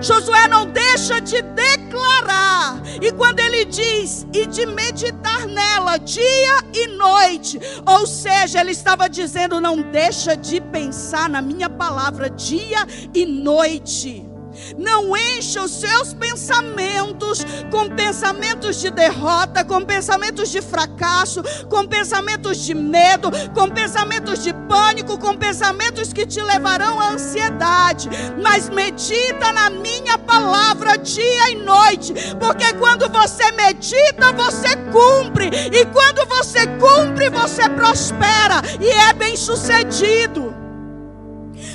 Josué 0.00 0.48
não 0.48 0.66
deixa 0.66 1.20
de 1.20 1.42
declarar. 1.42 2.80
E 3.00 3.12
quando 3.12 3.40
ele 3.40 3.64
diz 3.64 4.26
e 4.32 4.46
de 4.46 4.66
meditar 4.66 5.46
nela 5.46 5.96
dia 5.98 6.56
e 6.72 6.86
noite, 6.88 7.58
ou 7.86 8.06
seja, 8.06 8.60
ele 8.60 8.72
estava 8.72 9.08
dizendo: 9.08 9.60
não 9.60 9.80
deixa 9.80 10.36
de 10.36 10.60
pensar 10.60 11.28
na 11.28 11.42
minha 11.42 11.68
palavra 11.68 12.30
dia 12.30 12.86
e 13.14 13.26
noite. 13.26 14.31
Não 14.76 15.16
encha 15.16 15.62
os 15.62 15.70
seus 15.70 16.14
pensamentos 16.14 17.44
com 17.70 17.88
pensamentos 17.88 18.80
de 18.80 18.90
derrota, 18.90 19.64
com 19.64 19.84
pensamentos 19.84 20.50
de 20.50 20.60
fracasso, 20.60 21.42
com 21.68 21.86
pensamentos 21.86 22.58
de 22.58 22.74
medo, 22.74 23.30
com 23.54 23.68
pensamentos 23.68 24.42
de 24.42 24.52
pânico, 24.52 25.18
com 25.18 25.36
pensamentos 25.36 26.12
que 26.12 26.26
te 26.26 26.40
levarão 26.40 27.00
à 27.00 27.10
ansiedade. 27.10 28.08
Mas 28.42 28.68
medita 28.68 29.52
na 29.52 29.70
minha 29.70 30.18
palavra 30.18 30.96
dia 30.96 31.50
e 31.50 31.56
noite, 31.56 32.14
porque 32.38 32.72
quando 32.74 33.08
você 33.08 33.50
medita, 33.52 34.32
você 34.32 34.76
cumpre, 34.92 35.50
e 35.72 35.84
quando 35.86 36.26
você 36.26 36.66
cumpre, 36.78 37.30
você 37.30 37.68
prospera 37.68 38.62
e 38.80 38.88
é 38.88 39.12
bem-sucedido. 39.12 40.61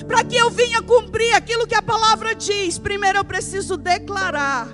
Para 0.07 0.23
que 0.23 0.35
eu 0.35 0.49
venha 0.49 0.81
cumprir 0.81 1.33
aquilo 1.33 1.67
que 1.67 1.75
a 1.75 1.81
palavra 1.81 2.33
diz, 2.33 2.79
primeiro 2.79 3.19
eu 3.19 3.25
preciso 3.25 3.75
declarar. 3.75 4.67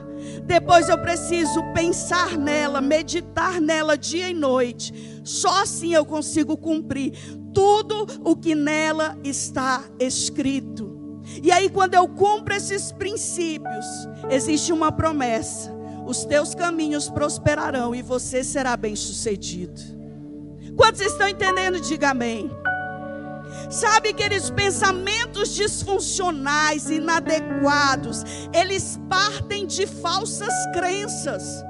Depois 0.46 0.90
eu 0.90 0.98
preciso 0.98 1.62
pensar 1.74 2.38
nela, 2.38 2.82
meditar 2.82 3.60
nela 3.60 3.98
dia 3.98 4.30
e 4.30 4.34
noite. 4.34 5.22
Só 5.24 5.62
assim 5.62 5.94
eu 5.94 6.06
consigo 6.06 6.58
cumprir 6.58 7.14
tudo 7.54 8.06
o 8.24 8.36
que 8.36 8.54
nela 8.54 9.18
está 9.24 9.84
escrito. 10.00 10.94
E 11.42 11.52
aí, 11.52 11.70
quando 11.70 11.94
eu 11.94 12.08
cumpro 12.08 12.54
esses 12.54 12.92
princípios, 12.92 13.86
existe 14.30 14.74
uma 14.74 14.92
promessa: 14.92 15.74
os 16.06 16.26
teus 16.26 16.54
caminhos 16.54 17.10
prosperarão 17.10 17.96
e 17.96 18.02
você 18.02 18.44
será 18.44 18.76
bem-sucedido. 18.76 19.82
Quantos 20.76 21.02
estão 21.02 21.28
entendendo? 21.28 21.80
Diga 21.80 22.10
amém. 22.10 22.50
Sabe, 23.70 24.10
aqueles 24.10 24.50
pensamentos 24.50 25.54
disfuncionais, 25.54 26.90
inadequados, 26.90 28.24
eles 28.54 29.00
partem 29.10 29.66
de 29.66 29.88
falsas 29.88 30.54
crenças. 30.74 31.64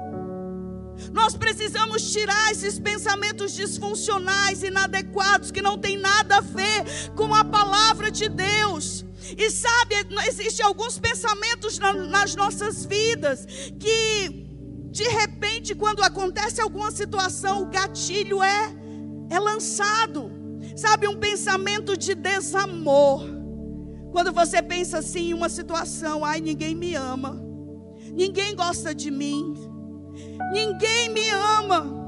Nós 1.12 1.36
precisamos 1.36 2.12
tirar 2.12 2.52
esses 2.52 2.78
pensamentos 2.78 3.52
disfuncionais, 3.52 4.62
inadequados, 4.62 5.50
que 5.50 5.62
não 5.62 5.78
tem 5.78 5.96
nada 5.96 6.36
a 6.36 6.40
ver 6.40 7.10
com 7.14 7.34
a 7.34 7.44
palavra 7.44 8.10
de 8.10 8.28
Deus. 8.28 9.04
E 9.36 9.50
sabe, 9.50 9.94
existem 10.28 10.64
alguns 10.64 10.98
pensamentos 10.98 11.78
na, 11.78 11.92
nas 11.92 12.34
nossas 12.34 12.84
vidas 12.84 13.46
que, 13.78 14.46
de 14.90 15.04
repente, 15.04 15.74
quando 15.74 16.02
acontece 16.02 16.60
alguma 16.60 16.90
situação, 16.90 17.62
o 17.62 17.66
gatilho 17.66 18.42
é, 18.42 18.74
é 19.30 19.38
lançado. 19.38 20.43
Sabe, 20.74 21.06
um 21.06 21.16
pensamento 21.16 21.96
de 21.96 22.14
desamor. 22.14 23.24
Quando 24.10 24.32
você 24.32 24.62
pensa 24.62 24.98
assim 24.98 25.30
em 25.30 25.34
uma 25.34 25.48
situação, 25.48 26.24
ai, 26.24 26.40
ninguém 26.40 26.74
me 26.74 26.94
ama. 26.94 27.40
Ninguém 28.12 28.54
gosta 28.54 28.94
de 28.94 29.10
mim. 29.10 29.54
Ninguém 30.52 31.10
me 31.10 31.28
ama. 31.30 32.04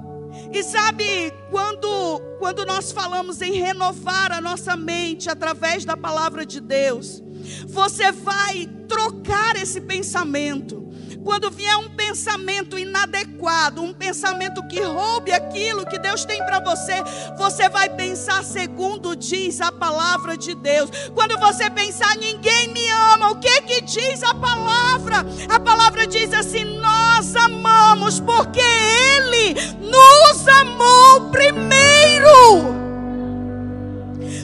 E 0.52 0.62
sabe, 0.62 1.32
quando, 1.50 2.20
quando 2.38 2.64
nós 2.64 2.92
falamos 2.92 3.40
em 3.40 3.52
renovar 3.54 4.32
a 4.32 4.40
nossa 4.40 4.76
mente 4.76 5.28
através 5.28 5.84
da 5.84 5.96
palavra 5.96 6.44
de 6.44 6.60
Deus, 6.60 7.22
você 7.66 8.12
vai 8.12 8.66
trocar 8.88 9.56
esse 9.56 9.80
pensamento 9.80 10.85
quando 11.26 11.50
vier 11.50 11.76
um 11.76 11.90
pensamento 11.90 12.78
inadequado, 12.78 13.82
um 13.82 13.92
pensamento 13.92 14.62
que 14.68 14.80
roube 14.80 15.32
aquilo 15.32 15.84
que 15.84 15.98
Deus 15.98 16.24
tem 16.24 16.38
para 16.46 16.60
você, 16.60 17.02
você 17.36 17.68
vai 17.68 17.90
pensar 17.90 18.44
segundo 18.44 19.16
diz 19.16 19.60
a 19.60 19.72
palavra 19.72 20.36
de 20.36 20.54
Deus. 20.54 20.88
Quando 21.16 21.36
você 21.36 21.68
pensar, 21.68 22.16
ninguém 22.16 22.68
me 22.68 22.88
ama, 23.12 23.32
o 23.32 23.40
que 23.40 23.60
que 23.62 23.80
diz 23.80 24.22
a 24.22 24.34
palavra? 24.34 25.26
A 25.48 25.58
palavra 25.58 26.06
diz 26.06 26.32
assim: 26.32 26.64
nós 26.78 27.34
amamos 27.34 28.20
porque 28.20 28.60
Ele 28.60 29.54
nos 29.80 30.46
amou 30.46 31.28
primeiro. 31.30 32.85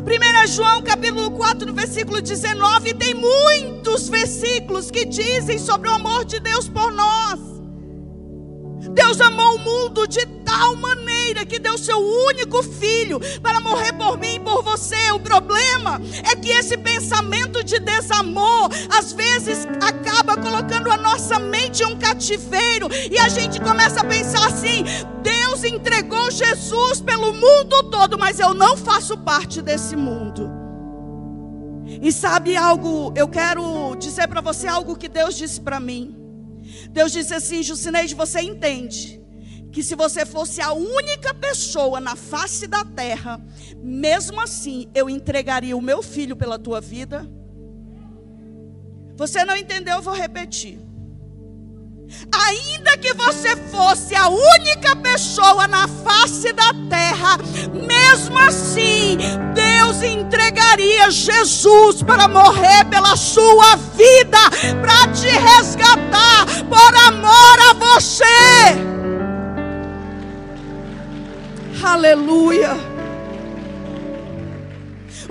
1 0.02 0.46
João 0.48 0.82
capítulo 0.82 1.30
4, 1.30 1.66
no 1.66 1.72
versículo 1.72 2.20
19, 2.20 2.94
tem 2.94 3.14
muitos 3.14 4.08
versículos 4.08 4.90
que 4.90 5.04
dizem 5.04 5.58
sobre 5.58 5.88
o 5.88 5.92
amor 5.92 6.24
de 6.24 6.40
Deus 6.40 6.68
por 6.68 6.90
nós. 6.92 7.38
Deus 8.90 9.20
amou 9.20 9.54
o 9.54 9.58
mundo 9.60 10.06
de 10.08 10.26
tal 10.44 10.74
maneira 10.74 11.46
que 11.46 11.60
deu 11.60 11.78
seu 11.78 11.98
único 11.98 12.62
filho 12.64 13.20
para 13.40 13.60
morrer 13.60 13.92
por 13.92 14.18
mim 14.18 14.34
e 14.34 14.40
por 14.40 14.62
você. 14.62 15.12
O 15.12 15.20
problema 15.20 16.00
é 16.30 16.34
que 16.34 16.50
esse 16.50 16.76
pensamento 16.76 17.62
de 17.62 17.78
desamor 17.78 18.68
às 18.90 19.12
vezes 19.12 19.66
acaba 19.80 20.36
colocando 20.36 20.90
a 20.90 20.96
nossa 20.96 21.38
mente 21.38 21.84
em 21.84 21.86
um 21.86 21.96
cativeiro 21.96 22.88
e 23.10 23.18
a 23.18 23.28
gente 23.28 23.60
começa 23.60 24.00
a 24.00 24.04
pensar 24.04 24.46
assim: 24.46 24.84
Entregou 25.64 26.30
Jesus 26.30 27.00
pelo 27.00 27.32
mundo 27.32 27.90
todo, 27.90 28.18
mas 28.18 28.40
eu 28.40 28.52
não 28.52 28.76
faço 28.76 29.16
parte 29.18 29.62
desse 29.62 29.96
mundo. 29.96 30.50
E 32.00 32.12
sabe 32.12 32.56
algo? 32.56 33.12
Eu 33.16 33.28
quero 33.28 33.94
dizer 33.96 34.28
para 34.28 34.40
você 34.40 34.66
algo 34.66 34.96
que 34.96 35.08
Deus 35.08 35.36
disse 35.36 35.60
para 35.60 35.78
mim. 35.78 36.16
Deus 36.90 37.12
disse 37.12 37.34
assim: 37.34 37.62
Jucineide, 37.62 38.14
você 38.14 38.40
entende 38.40 39.20
que 39.72 39.82
se 39.82 39.94
você 39.94 40.26
fosse 40.26 40.60
a 40.60 40.72
única 40.72 41.32
pessoa 41.34 42.00
na 42.00 42.14
face 42.14 42.66
da 42.66 42.84
terra, 42.84 43.40
mesmo 43.82 44.40
assim 44.40 44.88
eu 44.94 45.08
entregaria 45.08 45.76
o 45.76 45.80
meu 45.80 46.02
filho 46.02 46.36
pela 46.36 46.58
tua 46.58 46.80
vida? 46.80 47.28
Você 49.16 49.44
não 49.44 49.56
entendeu? 49.56 49.96
Eu 49.96 50.02
vou 50.02 50.14
repetir. 50.14 50.78
Ainda 52.34 52.96
que 52.96 53.12
você 53.14 53.56
fosse 53.56 54.14
a 54.14 54.28
única 54.28 54.96
pessoa 54.96 55.66
na 55.68 55.86
face 55.86 56.52
da 56.52 56.72
terra, 56.88 57.38
mesmo 57.72 58.38
assim, 58.38 59.18
Deus 59.54 60.02
entregaria 60.02 61.10
Jesus 61.10 62.02
para 62.02 62.28
morrer 62.28 62.84
pela 62.86 63.16
sua 63.16 63.76
vida, 63.76 64.38
para 64.80 65.12
te 65.12 65.28
resgatar, 65.28 66.46
por 66.68 66.94
amor 67.06 67.58
a 67.70 67.72
você. 67.74 68.24
Aleluia. 71.84 72.91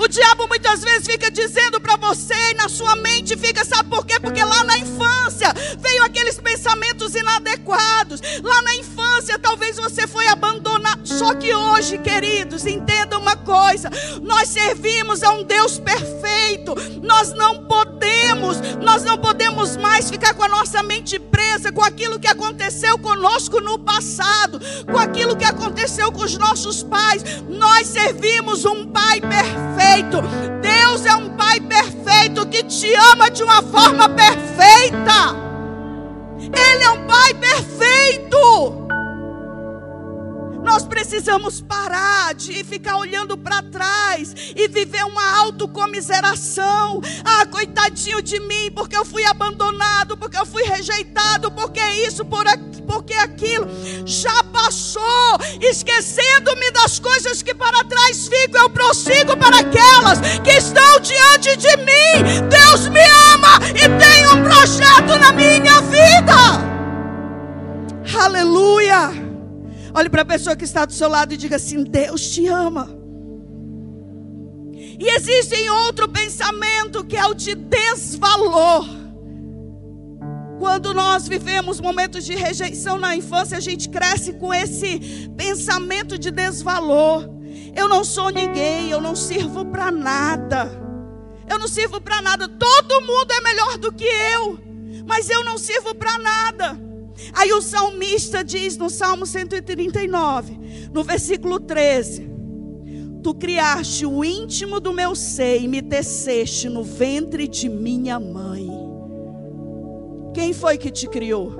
O 0.02 0.08
diabo 0.08 0.48
muitas 0.48 0.82
vezes 0.82 1.06
fica 1.06 1.30
dizendo 1.30 1.80
para 1.80 1.96
você 1.96 2.34
e 2.50 2.54
na 2.56 2.68
sua 2.68 2.96
mente 2.96 3.38
fica, 3.38 3.64
sabe 3.64 3.88
por 3.88 4.04
quê? 4.04 4.20
Porque 4.20 4.44
lá 4.44 4.64
na 4.64 4.76
infância 4.76 5.54
veio 5.78 6.04
aqueles 6.04 6.40
pensamentos 6.40 7.14
inadequados. 7.14 8.20
Lá 8.42 8.64
na 8.64 8.76
infância 8.78 9.38
talvez 9.38 9.78
você 9.78 10.08
foi 10.08 10.28
abandonado. 10.28 11.08
Só 11.08 11.36
que 11.36 11.54
hoje, 11.54 12.00
queridos, 12.00 12.66
entenda 12.66 13.11
coisa: 13.42 13.90
nós 14.22 14.50
servimos 14.50 15.24
a 15.24 15.32
um 15.32 15.44
Deus 15.44 15.80
perfeito. 15.80 16.76
Nós 17.02 17.34
não 17.34 17.66
podemos, 17.66 18.58
nós 18.82 19.04
não 19.04 19.18
podemos 19.18 19.78
mais 19.78 20.10
ficar 20.10 20.34
com 20.34 20.44
a 20.44 20.48
nossa 20.48 20.82
mente 20.84 21.20
presa 21.20 21.72
com 21.72 21.84
aquilo 21.84 22.20
que 22.20 22.28
aconteceu 22.28 22.98
conosco 23.00 23.60
no 23.60 23.78
passado, 23.80 24.60
com 24.86 24.98
aquilo 24.98 25.36
que 25.36 25.46
aconteceu 25.46 26.12
com 26.12 26.24
os 26.24 26.38
nossos 26.38 26.84
pais. 26.84 27.24
Nós 27.48 27.88
servimos 27.88 28.66
um 28.66 28.88
Pai 28.88 29.22
perfeito. 29.22 30.22
Deus 30.62 31.06
é 31.06 31.16
um 31.16 31.30
Pai 31.36 31.60
perfeito 31.60 32.46
que 32.48 32.64
te 32.64 32.94
ama 32.94 33.30
de 33.30 33.44
uma 33.44 33.62
forma 33.62 34.10
perfeita. 34.10 35.36
Ele 36.40 36.84
é 36.84 36.90
um 36.90 37.08
Pai 37.08 37.34
perfeito. 37.34 39.01
Nós 40.64 40.86
precisamos 40.86 41.60
parar 41.60 42.34
de 42.36 42.64
ficar 42.64 42.98
olhando 42.98 43.38
para 43.38 43.62
trás 43.64 44.34
e 44.56 44.68
viver 44.68 45.04
uma 45.06 45.40
autocomiseração. 45.40 47.02
Ah, 47.24 47.46
coitadinho 47.46 48.22
de 48.22 48.40
mim, 48.40 48.72
porque 48.72 48.96
eu 48.96 49.04
fui 49.04 49.26
abandonado, 49.26 50.16
porque 50.18 50.38
eu 50.38 50.46
fui 50.46 50.64
rejeitado, 50.64 51.52
porque 51.52 51.82
isso, 52.06 52.24
por 52.26 52.46
porque 52.88 53.14
aquilo 53.14 53.68
já 54.06 54.44
passou. 54.46 55.38
Esquecendo-me 55.62 56.72
das 56.72 57.00
coisas 57.00 57.42
que 57.42 57.54
para 57.54 57.84
trás 57.84 58.28
ficam, 58.28 58.64
eu 58.64 58.70
prossigo 58.70 59.38
para 59.38 59.60
aquelas 59.60 60.20
que 60.44 60.52
estão 60.52 61.00
diante 61.00 61.56
de 61.58 61.78
mim. 61.78 62.48
Deus 62.50 62.88
me 62.90 63.04
ama 63.34 63.60
e 63.70 63.90
tem 63.98 64.28
um 64.28 64.44
projeto 64.44 65.18
na 65.20 65.32
minha 65.32 65.82
vida. 65.82 66.72
Aleluia. 68.20 69.21
Olhe 69.94 70.10
para 70.10 70.22
a 70.22 70.26
pessoa 70.26 70.56
que 70.56 70.64
está 70.64 70.86
do 70.86 70.94
seu 70.94 71.10
lado 71.10 71.34
e 71.34 71.38
diga 71.38 71.58
assim: 71.58 71.84
Deus 71.84 72.30
te 72.30 72.48
ama. 72.48 72.90
E 75.00 75.16
existe 75.16 75.70
outro 75.70 76.08
pensamento 76.08 77.04
que 77.04 77.18
é 77.18 77.26
o 77.26 77.34
de 77.34 77.56
desvalor. 77.56 78.86
Quando 80.60 80.94
nós 80.94 81.28
vivemos 81.28 81.82
momentos 81.82 82.24
de 82.24 82.36
rejeição 82.36 83.00
na 83.00 83.16
infância, 83.16 83.58
a 83.58 83.60
gente 83.60 83.90
cresce 83.90 84.34
com 84.34 84.54
esse 84.54 85.28
pensamento 85.36 86.20
de 86.20 86.30
desvalor. 86.30 87.28
Eu 87.76 87.90
não 87.90 88.04
sou 88.04 88.30
ninguém, 88.30 88.90
eu 88.92 89.02
não 89.02 89.16
sirvo 89.16 89.66
para 89.66 89.92
nada. 89.92 90.72
Eu 91.50 91.58
não 91.58 91.68
sirvo 91.68 92.00
para 92.00 92.22
nada. 92.22 92.48
Todo 92.48 93.02
mundo 93.02 93.32
é 93.32 93.42
melhor 93.42 93.78
do 93.78 93.92
que 93.92 94.06
eu, 94.06 94.60
mas 95.08 95.30
eu 95.30 95.44
não 95.44 95.58
sirvo 95.58 95.96
para 95.96 96.18
nada. 96.20 96.91
Aí 97.34 97.52
o 97.54 97.62
salmista 97.62 98.44
diz 98.44 98.78
no 98.78 98.90
Salmo 98.90 99.26
139, 99.26 100.90
no 100.94 101.04
versículo 101.04 101.60
13: 101.60 102.30
Tu 103.24 103.34
criaste 103.36 104.06
o 104.06 104.24
íntimo 104.24 104.80
do 104.80 104.92
meu 104.92 105.16
ser 105.16 105.62
e 105.62 105.68
me 105.68 105.82
teceste 105.82 106.68
no 106.68 106.84
ventre 106.84 107.48
de 107.48 107.70
minha 107.70 108.20
mãe. 108.20 108.68
Quem 110.34 110.54
foi 110.54 110.78
que 110.78 110.90
te 110.90 111.08
criou? 111.08 111.54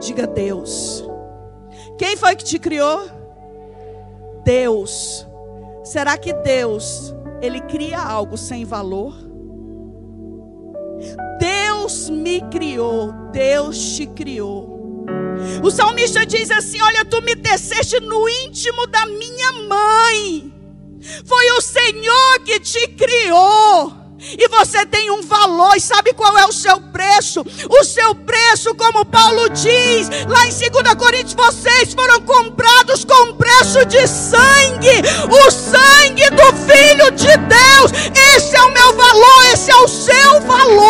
Diga 0.00 0.26
Deus. 0.26 1.04
Quem 1.96 2.16
foi 2.16 2.36
que 2.36 2.44
te 2.44 2.58
criou? 2.58 3.08
Deus. 4.44 5.26
Será 5.84 6.18
que 6.18 6.32
Deus, 6.32 7.14
ele 7.40 7.60
cria 7.62 7.98
algo 7.98 8.36
sem 8.36 8.64
valor? 8.64 9.14
Deus 11.88 12.10
me 12.10 12.42
criou, 12.50 13.14
Deus 13.32 13.78
te 13.78 14.06
criou. 14.06 15.06
O 15.62 15.70
salmista 15.70 16.26
diz 16.26 16.50
assim: 16.50 16.78
Olha, 16.82 17.02
tu 17.02 17.22
me 17.22 17.34
teceste 17.34 17.98
no 18.00 18.28
íntimo 18.28 18.86
da 18.88 19.06
minha 19.06 19.52
mãe. 19.52 20.52
Foi 21.24 21.50
o 21.52 21.62
Senhor 21.62 22.40
que 22.44 22.60
te 22.60 22.88
criou. 22.88 23.94
E 24.20 24.48
você 24.48 24.84
tem 24.84 25.10
um 25.12 25.22
valor, 25.22 25.76
e 25.76 25.80
sabe 25.80 26.12
qual 26.12 26.36
é 26.36 26.44
o 26.44 26.52
seu 26.52 26.78
preço? 26.78 27.42
O 27.70 27.84
seu 27.84 28.14
preço, 28.16 28.74
como 28.74 29.04
Paulo 29.04 29.48
diz 29.48 30.10
lá 30.28 30.44
em 30.44 30.50
2 30.50 30.94
Coríntios, 30.98 31.34
vocês 31.34 31.94
foram 31.94 32.20
comprados 32.22 33.04
com 33.04 33.34
preço 33.34 33.86
de 33.86 34.06
sangue, 34.08 35.02
o 35.30 35.50
sangue 35.50 36.28
do 36.30 36.52
Filho 36.66 37.10
de 37.12 37.34
Deus. 37.46 37.92
Esse 38.36 38.56
é 38.56 38.62
o 38.62 38.72
meu 38.72 38.92
valor, 38.94 39.46
esse 39.52 39.70
é 39.70 39.76
o 39.76 39.88
seu 39.88 40.40
valor. 40.40 40.87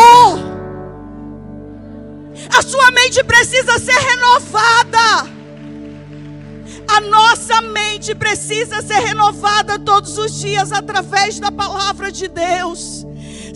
A 2.59 2.63
sua 2.63 2.91
mente 2.91 3.23
precisa 3.23 3.79
ser 3.79 3.93
renovada. 3.93 5.31
A 6.89 7.01
nossa 7.03 7.61
mente 7.61 8.17
precisa 8.17 8.83
ser 8.83 8.99
renovada 8.99 9.79
todos 9.79 10.19
os 10.19 10.41
dias 10.41 10.73
através 10.73 11.39
da 11.39 11.53
palavra 11.53 12.11
de 12.11 12.27
Deus. 12.27 13.07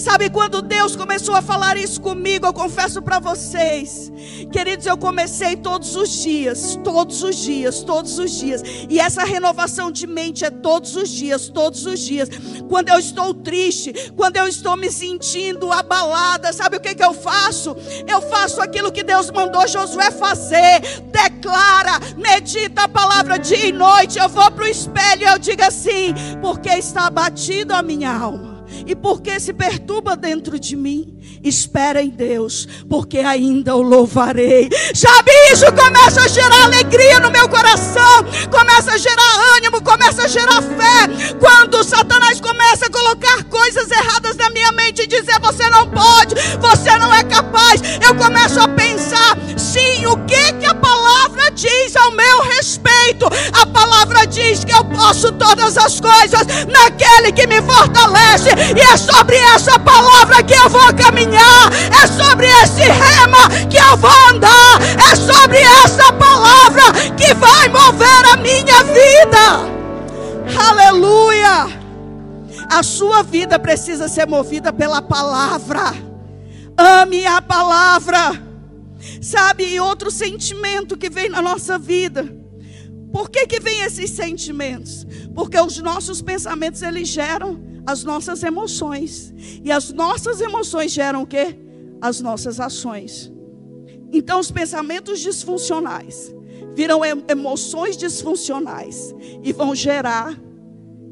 Sabe 0.03 0.29
quando 0.29 0.61
Deus 0.61 0.97
começou 0.97 1.33
a 1.33 1.41
falar 1.41 1.77
isso 1.77 2.01
comigo, 2.01 2.45
eu 2.45 2.53
confesso 2.53 3.01
para 3.01 3.21
vocês, 3.21 4.11
queridos, 4.51 4.85
eu 4.85 4.99
comecei 4.99 5.55
todos 5.55 5.95
os 5.95 6.09
dias, 6.09 6.77
todos 6.83 7.23
os 7.23 7.37
dias, 7.37 7.85
todos 7.85 8.19
os 8.19 8.33
dias. 8.33 8.65
E 8.91 8.99
essa 8.99 9.23
renovação 9.23 9.93
de 9.93 10.09
mente 10.09 10.45
é 10.45 10.51
todos 10.51 10.97
os 10.97 11.09
dias, 11.09 11.49
todos 11.49 11.87
os 11.87 12.01
dias. 12.01 12.29
Quando 12.69 12.89
eu 12.89 12.99
estou 12.99 13.33
triste, 13.33 14.11
quando 14.17 14.39
eu 14.39 14.49
estou 14.49 14.77
me 14.77 14.91
sentindo 14.91 15.73
abalada, 15.73 16.53
sabe 16.53 16.79
o 16.79 16.81
que, 16.81 16.97
que 16.97 17.05
eu 17.05 17.15
faço? 17.15 17.77
Eu 18.05 18.21
faço 18.23 18.61
aquilo 18.61 18.91
que 18.91 19.05
Deus 19.05 19.31
mandou 19.31 19.69
Josué 19.69 20.11
fazer. 20.11 20.81
Declara, 21.13 22.01
medita 22.17 22.83
a 22.83 22.89
palavra 22.89 23.39
dia 23.39 23.67
e 23.67 23.73
noite. 23.73 24.19
Eu 24.19 24.29
vou 24.29 24.51
para 24.51 24.65
o 24.65 24.69
espelho 24.69 25.23
e 25.23 25.31
eu 25.31 25.39
digo 25.39 25.63
assim: 25.63 26.13
porque 26.41 26.71
está 26.71 27.07
abatido 27.07 27.73
a 27.73 27.85
minha 27.85 28.11
alma 28.11 28.52
e 28.87 28.95
porque 28.95 29.39
se 29.39 29.53
perturba 29.53 30.17
dentro 30.17 30.59
de 30.59 30.77
mim, 30.77 31.19
espera 31.43 32.03
em 32.03 32.11
Deus, 32.11 32.69
porque 32.89 33.19
ainda 33.19 33.75
o 33.75 33.83
louvarei. 33.83 34.69
Sabe, 34.95 35.31
isso 35.53 35.67
começa 35.73 36.23
a 36.23 36.29
gerar 36.29 36.65
alegria 36.65 37.21
no 37.21 37.31
meu 37.31 37.49
coração, 37.49 38.25
começa 38.51 38.93
a 38.93 38.99
gerar 38.99 39.57
ânimo, 39.57 39.83
começa 39.83 40.25
a 40.25 40.29
gerar 40.29 40.63
fé. 40.63 41.35
Quando 41.39 41.83
Satanás 41.85 42.41
começa 42.41 42.87
a 42.87 42.91
colocar 42.91 43.45
coisas 43.45 43.91
erradas 43.91 44.37
na 44.37 44.51
minha 44.51 44.73
mente 44.73 45.03
e 45.03 45.07
dizer: 45.07 45.39
você 45.41 45.69
não 45.71 45.89
pode, 45.89 46.35
você 46.61 46.97
não 46.99 47.13
é 47.13 47.25
capaz, 47.25 47.81
eu 48.07 48.15
começo 48.15 48.61
a 48.61 48.69
pensar: 48.69 49.37
sim, 49.57 50.07
o 50.07 50.17
que, 50.27 50.53
que 50.55 50.67
a 50.67 50.75
palavra 50.75 51.51
diz 51.51 51.97
ao 51.97 52.13
meu 52.13 52.43
respeito? 52.43 53.27
A 53.53 53.67
palavra 53.67 54.27
diz 54.27 54.65
que 54.65 54.73
eu 54.73 54.85
posso 54.85 55.33
todas 55.33 55.77
as 55.77 56.01
coisas 56.01 56.47
naquele 56.67 57.33
que 57.33 57.47
me 57.47 57.61
fortalece 57.63 58.51
e 58.77 58.81
é 58.81 58.97
sobre 58.97 59.37
essa 59.37 59.79
palavra 59.79 60.43
que 60.43 60.55
eu 60.55 60.69
vou 60.69 60.93
caminhar. 60.95 61.12
É 61.21 62.07
sobre 62.07 62.47
esse 62.47 62.81
rema 62.81 63.49
que 63.71 63.77
eu 63.77 63.97
vou 63.97 64.11
andar. 64.31 64.81
É 65.11 65.15
sobre 65.15 65.59
essa 65.59 66.13
palavra 66.13 66.83
que 67.17 67.35
vai 67.35 67.69
mover 67.69 68.25
a 68.33 68.37
minha 68.37 68.83
vida. 68.85 69.73
Aleluia. 70.69 71.81
A 72.71 72.83
sua 72.83 73.23
vida 73.23 73.59
precisa 73.59 74.09
ser 74.09 74.27
movida 74.27 74.73
pela 74.73 75.03
palavra. 75.03 75.93
Ame 76.77 77.27
a 77.27 77.41
palavra. 77.41 78.43
Sabe, 79.21 79.65
e 79.65 79.81
outro 79.81 80.11
sentimento 80.11 80.97
que 80.97 81.11
vem 81.11 81.29
na 81.29 81.43
nossa 81.43 81.79
vida. 81.79 82.25
Por 83.13 83.29
que, 83.29 83.47
que 83.47 83.61
vem 83.61 83.83
esses 83.83 84.11
sentimentos? 84.11 85.07
Porque 85.35 85.59
os 85.61 85.77
nossos 85.79 86.23
pensamentos 86.23 86.83
eles 86.83 87.09
geram 87.09 87.72
as 87.87 88.05
nossas 88.05 88.43
emoções. 88.43 89.33
E 89.65 89.71
as 89.71 89.93
nossas 89.93 90.41
emoções 90.41 90.93
geram 90.93 91.23
o 91.23 91.27
quê? 91.27 91.59
As 92.01 92.21
nossas 92.21 92.61
ações. 92.61 93.33
Então, 94.13 94.41
os 94.41 94.51
pensamentos 94.51 95.21
disfuncionais 95.21 96.35
viram 96.75 97.01
emoções 97.29 97.97
disfuncionais 97.97 99.15
e 99.43 99.53
vão 99.53 99.75
gerar 99.75 100.39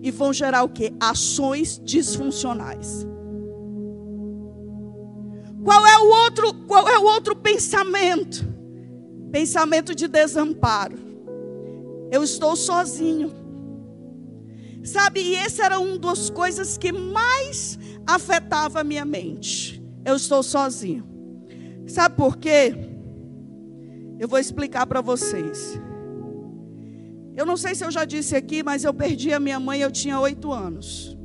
e 0.03 0.11
vão 0.11 0.33
gerar 0.33 0.63
o 0.63 0.69
que? 0.69 0.93
Ações 0.99 1.81
disfuncionais. 1.83 3.07
Qual 5.63 5.87
é 5.87 5.99
o 5.99 6.09
outro, 6.25 6.55
qual 6.67 6.89
é 6.89 6.99
o 6.99 7.05
outro 7.05 7.37
pensamento? 7.37 8.49
Pensamento 9.31 9.95
de 9.95 10.09
desamparo. 10.09 10.99
Eu 12.11 12.25
estou 12.25 12.57
sozinho. 12.57 13.31
Sabe, 14.83 15.21
e 15.21 15.35
esse 15.37 15.61
era 15.61 15.79
uma 15.79 15.99
das 15.99 16.31
coisas 16.31 16.79
que 16.79 16.91
mais 16.93 17.79
afetava 18.07 18.81
a 18.81 18.85
minha 18.85 19.05
mente. 19.05 19.83
Eu 20.05 20.17
estou 20.17 20.43
sozinho. 20.43 21.05
Sabe 21.87 22.17
por 22.17 22.39
quê? 22.39 22.75
Eu 24.19 24.29
vou 24.29 24.39
explicar 24.39 24.87
para 24.87 25.01
vocês. 25.01 25.79
Eu 27.37 27.47
não 27.47 27.57
sei 27.57 27.75
se 27.75 27.85
eu 27.85 27.91
já 27.91 28.05
disse 28.05 28.37
aqui, 28.37 28.63
mas 28.63 28.85
eu 28.85 28.93
perdi 28.93 29.33
a 29.33 29.41
minha 29.41 29.61
mãe, 29.61 29.81
eu 29.81 29.91
tinha 29.91 30.19
oito 30.21 30.53
anos. 30.53 31.17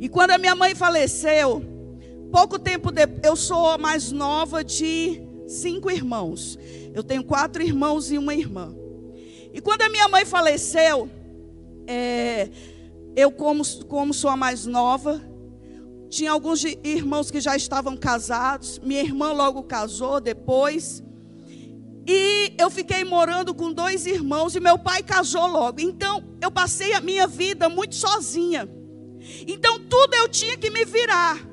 E 0.00 0.08
quando 0.08 0.30
a 0.30 0.38
minha 0.38 0.54
mãe 0.54 0.74
faleceu, 0.74 1.62
pouco 2.32 2.58
tempo 2.58 2.90
depois, 2.90 3.20
eu 3.22 3.36
sou 3.36 3.68
a 3.68 3.78
mais 3.78 4.10
nova 4.10 4.64
de 4.64 5.22
cinco 5.46 5.90
irmãos. 5.90 6.58
Eu 6.94 7.02
tenho 7.02 7.22
quatro 7.22 7.62
irmãos 7.62 8.10
e 8.10 8.16
uma 8.16 8.34
irmã. 8.34 8.74
E 9.52 9.60
quando 9.60 9.82
a 9.82 9.88
minha 9.90 10.08
mãe 10.08 10.24
faleceu, 10.24 11.10
é, 11.92 12.48
eu, 13.16 13.32
como, 13.32 13.64
como 13.88 14.14
sou 14.14 14.30
a 14.30 14.36
mais 14.36 14.64
nova, 14.64 15.20
tinha 16.08 16.30
alguns 16.30 16.62
irmãos 16.84 17.32
que 17.32 17.40
já 17.40 17.56
estavam 17.56 17.96
casados. 17.96 18.78
Minha 18.78 19.00
irmã 19.00 19.32
logo 19.32 19.64
casou 19.64 20.20
depois. 20.20 21.02
E 22.06 22.54
eu 22.58 22.70
fiquei 22.70 23.02
morando 23.02 23.52
com 23.52 23.72
dois 23.72 24.06
irmãos 24.06 24.54
e 24.54 24.60
meu 24.60 24.78
pai 24.78 25.02
casou 25.02 25.48
logo. 25.48 25.80
Então, 25.80 26.22
eu 26.40 26.50
passei 26.50 26.92
a 26.92 27.00
minha 27.00 27.26
vida 27.26 27.68
muito 27.68 27.96
sozinha. 27.96 28.68
Então, 29.48 29.80
tudo 29.80 30.14
eu 30.14 30.28
tinha 30.28 30.56
que 30.56 30.70
me 30.70 30.84
virar. 30.84 31.44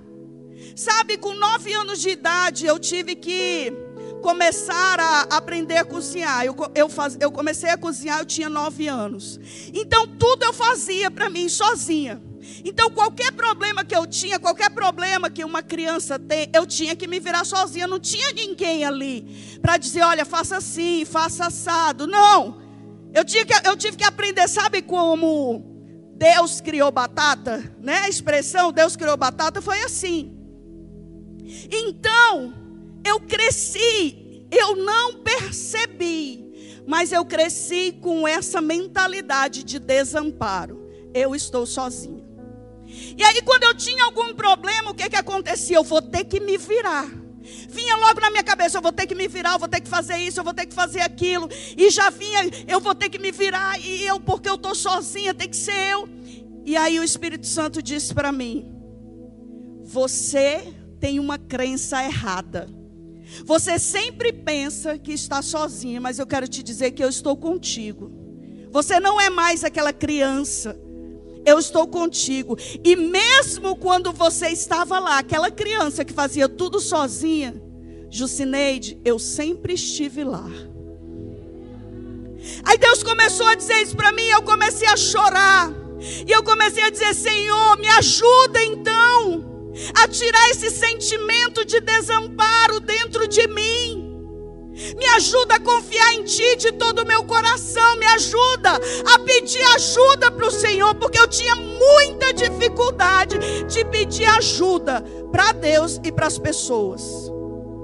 Sabe, 0.76 1.18
com 1.18 1.34
nove 1.34 1.74
anos 1.74 2.00
de 2.00 2.10
idade, 2.10 2.68
eu 2.68 2.78
tive 2.78 3.16
que 3.16 3.74
começar 4.22 5.00
a 5.00 5.22
aprender 5.38 5.78
a 5.78 5.86
cozinhar. 5.86 6.46
Eu, 6.46 6.56
eu, 6.76 6.90
faz, 6.90 7.18
eu 7.20 7.32
comecei 7.32 7.70
a 7.70 7.78
cozinhar, 7.78 8.20
eu 8.20 8.26
tinha 8.26 8.50
nove 8.50 8.88
anos. 8.88 9.40
Então, 9.74 10.08
tudo 10.08 10.44
eu 10.44 10.54
fazia 10.54 11.10
para 11.10 11.30
mim, 11.30 11.50
sozinha. 11.50 12.22
Então, 12.64 12.90
qualquer 12.90 13.32
problema 13.32 13.84
que 13.84 13.96
eu 13.96 14.06
tinha, 14.06 14.40
qualquer 14.40 14.70
problema 14.70 15.30
que 15.30 15.44
uma 15.44 15.62
criança 15.62 16.18
tem, 16.18 16.50
eu 16.54 16.66
tinha 16.66 16.96
que 16.96 17.08
me 17.08 17.20
virar 17.20 17.46
sozinha. 17.46 17.88
Não 17.88 18.00
tinha 18.00 18.32
ninguém 18.32 18.86
ali 18.86 19.60
para 19.62 19.78
dizer: 19.78 20.02
olha, 20.02 20.26
faça 20.26 20.58
assim, 20.58 21.06
faça 21.06 21.48
assado. 21.48 22.08
Não. 22.08 22.62
Eu, 23.14 23.24
tinha 23.26 23.46
que, 23.46 23.54
eu 23.68 23.76
tive 23.76 23.98
que 23.98 24.04
aprender, 24.04 24.48
sabe 24.48 24.82
como 24.82 25.64
Deus 26.16 26.62
criou 26.62 26.92
batata? 26.92 27.74
Né? 27.82 28.00
A 28.00 28.10
expressão 28.10 28.72
Deus 28.72 28.96
criou 28.96 29.18
batata 29.18 29.62
foi 29.62 29.82
assim. 29.84 30.34
Então, 31.72 32.54
eu 33.08 33.20
cresci, 33.20 34.46
eu 34.52 34.76
não 34.76 35.22
percebi, 35.22 36.84
mas 36.86 37.12
eu 37.12 37.26
cresci 37.26 37.98
com 38.02 38.28
essa 38.28 38.62
mentalidade 38.62 39.64
de 39.64 39.80
desamparo. 39.80 40.88
Eu 41.14 41.36
estou 41.36 41.66
sozinho. 41.66 42.26
E 43.18 43.24
aí, 43.24 43.42
quando 43.42 43.64
eu 43.64 43.76
tinha 43.76 44.04
algum 44.06 44.34
problema, 44.34 44.92
o 44.92 44.94
que, 44.94 45.10
que 45.10 45.16
acontecia? 45.16 45.78
Eu 45.78 45.84
vou 45.84 46.02
ter 46.02 46.24
que 46.24 46.40
me 46.40 46.58
virar. 46.58 47.06
Vinha 47.70 47.96
logo 47.96 48.20
na 48.20 48.30
minha 48.30 48.44
cabeça, 48.44 48.78
eu 48.78 48.82
vou 48.82 48.92
ter 48.92 49.08
que 49.08 49.16
me 49.16 49.28
virar, 49.28 49.54
eu 49.54 49.60
vou 49.60 49.68
ter 49.68 49.82
que 49.82 49.90
fazer 49.90 50.18
isso, 50.18 50.40
eu 50.40 50.44
vou 50.44 50.54
ter 50.54 50.66
que 50.66 50.74
fazer 50.74 51.02
aquilo. 51.02 51.50
E 51.78 51.90
já 51.90 52.10
vinha, 52.10 52.42
eu 52.68 52.80
vou 52.80 52.94
ter 52.94 53.10
que 53.10 53.20
me 53.20 53.32
virar, 53.32 53.80
e 53.80 54.06
eu, 54.06 54.20
porque 54.20 54.50
eu 54.50 54.56
estou 54.56 54.76
sozinha, 54.76 55.34
tem 55.34 55.50
que 55.50 55.58
ser 55.58 55.92
eu. 55.92 56.10
E 56.66 56.76
aí 56.76 57.00
o 57.00 57.04
Espírito 57.04 57.48
Santo 57.48 57.82
disse 57.82 58.14
para 58.14 58.32
mim: 58.32 58.70
Você 59.84 60.74
tem 61.00 61.20
uma 61.20 61.38
crença 61.38 62.04
errada. 62.04 62.68
Você 63.46 63.78
sempre 63.78 64.32
pensa 64.32 64.98
que 64.98 65.12
está 65.12 65.42
sozinha, 65.42 66.02
mas 66.02 66.20
eu 66.20 66.28
quero 66.28 66.48
te 66.48 66.64
dizer 66.64 66.92
que 66.92 67.04
eu 67.04 67.10
estou 67.10 67.36
contigo. 67.36 68.12
Você 68.72 69.00
não 69.00 69.20
é 69.20 69.30
mais 69.30 69.64
aquela 69.64 69.94
criança 69.94 70.78
eu 71.48 71.58
estou 71.58 71.88
contigo. 71.88 72.58
E 72.84 72.96
mesmo 72.96 73.78
quando 73.78 74.12
você 74.12 74.50
estava 74.50 75.00
lá, 75.00 75.18
aquela 75.20 75.50
criança 75.50 76.04
que 76.04 76.12
fazia 76.12 76.50
tudo 76.50 76.80
sozinha, 76.82 77.56
Jucineide, 78.10 79.00
eu 79.06 79.18
sempre 79.18 79.74
estive 79.74 80.26
lá. 80.26 80.46
Aí 82.66 82.78
Deus 82.78 83.02
começou 83.02 83.48
a 83.48 83.56
dizer 83.56 83.82
isso 83.82 83.96
para 83.96 84.12
mim, 84.12 84.24
eu 84.24 84.42
comecei 84.42 84.88
a 84.90 84.98
chorar. 84.98 85.72
E 86.28 86.32
eu 86.32 86.44
comecei 86.44 86.84
a 86.84 86.90
dizer: 86.90 87.14
Senhor, 87.16 87.78
me 87.80 87.88
ajuda 87.88 88.64
então 88.64 89.57
a 89.96 90.08
tirar 90.08 90.50
esse 90.50 90.70
sentimento 90.70 91.66
de 91.66 91.80
desamparo 91.80 92.80
dentro 92.80 93.28
de 93.28 93.48
mim. 93.48 94.08
Me 94.96 95.06
ajuda 95.16 95.56
a 95.56 95.60
confiar 95.60 96.14
em 96.14 96.24
Ti 96.24 96.56
de 96.58 96.72
todo 96.74 97.00
o 97.00 97.06
meu 97.06 97.24
coração. 97.24 97.98
Me 97.98 98.06
ajuda 98.06 98.80
a 99.14 99.20
pedir 99.20 99.64
ajuda 99.76 100.32
para 100.32 100.46
o 100.46 100.52
Senhor, 100.52 100.94
porque 100.96 101.20
eu 101.20 101.28
tinha 101.28 101.56
muita 101.56 102.32
dificuldade 102.34 103.40
de 103.64 103.86
pedir 103.86 104.26
ajuda 104.26 105.04
para 105.32 105.52
Deus 105.52 106.00
e 106.04 106.12
para 106.12 106.28
as 106.28 106.38
pessoas. 106.38 107.32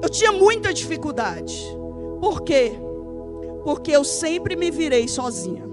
Eu 0.04 0.10
tinha 0.10 0.32
muita 0.32 0.74
dificuldade. 0.74 1.56
Por 2.20 2.44
quê? 2.44 2.74
Porque 3.64 3.92
eu 3.92 4.04
sempre 4.04 4.56
me 4.56 4.70
virei 4.70 5.08
sozinha. 5.08 5.73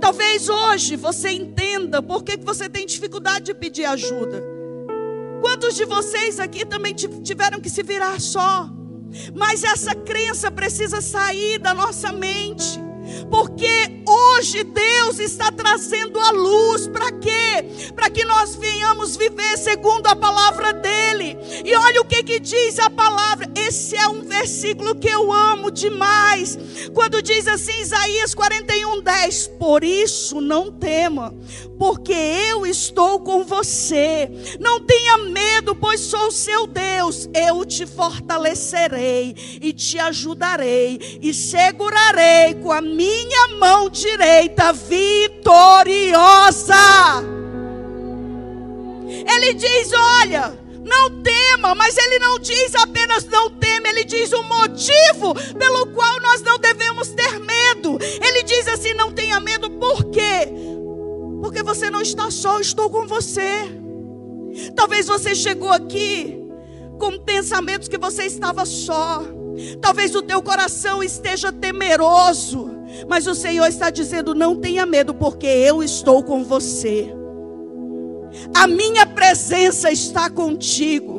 Talvez 0.00 0.48
hoje 0.48 0.96
você 0.96 1.30
entenda 1.30 2.02
por 2.02 2.22
que 2.22 2.36
você 2.36 2.68
tem 2.68 2.86
dificuldade 2.86 3.46
de 3.46 3.54
pedir 3.54 3.84
ajuda. 3.84 4.42
Quantos 5.40 5.74
de 5.74 5.84
vocês 5.84 6.40
aqui 6.40 6.64
também 6.64 6.94
tiveram 6.94 7.60
que 7.60 7.70
se 7.70 7.82
virar 7.82 8.20
só? 8.20 8.68
Mas 9.34 9.62
essa 9.64 9.94
crença 9.94 10.50
precisa 10.50 11.00
sair 11.00 11.58
da 11.58 11.72
nossa 11.72 12.12
mente. 12.12 12.80
Porque 13.30 13.95
hoje 14.06 14.62
Deus 14.64 15.18
está 15.18 15.50
trazendo 15.50 16.18
a 16.20 16.30
luz 16.30 16.86
para 16.86 17.10
quê? 17.12 17.92
Para 17.94 18.08
que 18.08 18.24
nós 18.24 18.54
venhamos 18.54 19.16
viver 19.16 19.58
segundo 19.58 20.06
a 20.06 20.14
palavra 20.14 20.72
dele. 20.72 21.36
E 21.64 21.74
olha 21.74 22.00
o 22.00 22.04
que 22.04 22.22
que 22.22 22.38
diz 22.38 22.78
a 22.78 22.88
palavra. 22.88 23.50
Esse 23.56 23.96
é 23.96 24.08
um 24.08 24.22
versículo 24.22 24.94
que 24.94 25.08
eu 25.08 25.32
amo 25.32 25.70
demais. 25.70 26.56
Quando 26.94 27.20
diz 27.22 27.48
assim 27.48 27.80
Isaías 27.80 28.34
41:10, 28.34 29.48
por 29.58 29.82
isso 29.82 30.40
não 30.40 30.70
tema, 30.70 31.34
porque 31.78 32.12
eu 32.12 32.66
estou 32.66 33.20
com 33.20 33.44
você. 33.44 34.30
Não 34.60 34.80
tenha 34.80 35.18
medo, 35.18 35.74
pois 35.74 36.00
sou 36.00 36.28
o 36.28 36.32
seu 36.32 36.66
Deus. 36.66 37.28
Eu 37.34 37.64
te 37.64 37.86
fortalecerei 37.86 39.34
e 39.60 39.72
te 39.72 39.98
ajudarei 39.98 41.18
e 41.20 41.34
segurarei 41.34 42.54
com 42.62 42.72
a 42.72 42.80
minha 42.80 43.48
mão 43.58 43.90
direita 44.00 44.72
vitoriosa. 44.72 45.24
Ele 49.06 49.54
diz: 49.54 49.92
Olha, 49.92 50.58
não 50.84 51.22
tema, 51.22 51.74
mas 51.74 51.96
ele 51.96 52.18
não 52.18 52.38
diz 52.38 52.74
apenas 52.76 53.24
não 53.24 53.50
tema, 53.50 53.88
ele 53.88 54.04
diz 54.04 54.32
o 54.32 54.42
motivo 54.42 55.34
pelo 55.58 55.86
qual 55.88 56.20
nós 56.20 56.42
não 56.42 56.58
devemos 56.58 57.08
ter 57.08 57.38
medo. 57.40 57.98
Ele 58.00 58.42
diz 58.42 58.68
assim: 58.68 58.94
não 58.94 59.12
tenha 59.12 59.40
medo, 59.40 59.70
por 59.70 60.04
quê? 60.10 60.48
Porque 61.40 61.62
você 61.62 61.90
não 61.90 62.00
está 62.00 62.30
só, 62.30 62.54
eu 62.54 62.60
estou 62.60 62.90
com 62.90 63.06
você. 63.06 63.68
Talvez 64.74 65.06
você 65.06 65.34
chegou 65.34 65.70
aqui 65.70 66.38
com 66.98 67.18
pensamentos 67.18 67.88
que 67.88 67.98
você 67.98 68.24
estava 68.24 68.64
só. 68.64 69.22
Talvez 69.80 70.14
o 70.14 70.22
teu 70.22 70.42
coração 70.42 71.02
esteja 71.02 71.52
temeroso, 71.52 72.70
mas 73.08 73.26
o 73.26 73.34
Senhor 73.34 73.66
está 73.66 73.90
dizendo: 73.90 74.34
não 74.34 74.56
tenha 74.56 74.84
medo, 74.84 75.14
porque 75.14 75.46
eu 75.46 75.82
estou 75.82 76.22
com 76.22 76.44
você. 76.44 77.12
A 78.54 78.66
minha 78.66 79.06
presença 79.06 79.90
está 79.90 80.28
contigo. 80.28 81.16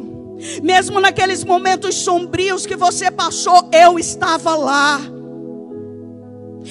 Mesmo 0.61 0.99
naqueles 0.99 1.43
momentos 1.43 1.95
sombrios 1.95 2.65
que 2.65 2.75
você 2.75 3.09
passou, 3.09 3.69
eu 3.73 3.97
estava 3.97 4.55
lá. 4.55 5.01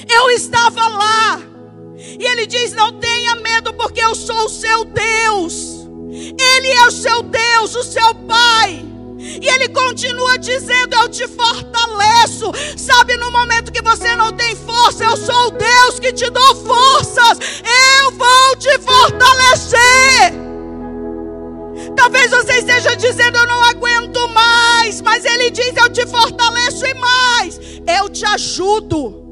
Eu 0.09 0.31
estava 0.31 0.89
lá. 0.89 1.43
E 1.99 2.25
ele 2.25 2.47
diz: 2.47 2.73
Não 2.73 2.93
tenha 2.93 3.35
medo, 3.37 3.73
porque 3.75 4.01
eu 4.01 4.15
sou 4.15 4.45
o 4.45 4.49
seu 4.49 4.85
Deus. 4.85 5.89
Ele 6.11 6.69
é 6.69 6.87
o 6.87 6.91
seu 6.91 7.23
Deus, 7.23 7.75
o 7.75 7.83
seu 7.83 8.15
Pai. 8.15 8.86
E 9.41 9.49
ele 9.49 9.69
continua 9.69 10.39
dizendo: 10.39 10.95
Eu 10.95 11.09
te 11.09 11.27
fortaleço. 11.29 12.53
Sabe, 12.77 13.17
no 13.17 13.31
momento 13.31 13.73
que 13.73 13.83
você 13.83 14.15
não 14.15 14.33
tem 14.33 14.55
força, 14.55 15.05
eu 15.05 15.17
sou 15.17 15.49
o 15.49 15.51
Deus 15.51 15.99
que 16.01 16.13
te 16.13 16.31
dou 16.31 16.57
forças. 16.57 17.39
Eu 18.01 18.13
vou 18.13 18.57
te 18.57 18.79
fortalecer. 18.79 20.33
Talvez 21.97 22.31
você 22.31 22.59
esteja 22.59 22.95
dizendo: 22.95 23.39
Eu 23.39 23.47
não 23.47 23.63
aguento 23.65 24.29
mais. 24.29 25.01
Mas 25.01 25.25
ele 25.25 25.51
diz: 25.51 25.77
Eu 25.77 25.91
te 25.91 26.07
fortaleço 26.07 26.87
e 26.87 26.95
mais. 26.95 27.61
Eu 27.87 28.09
te 28.09 28.25
ajudo. 28.25 29.27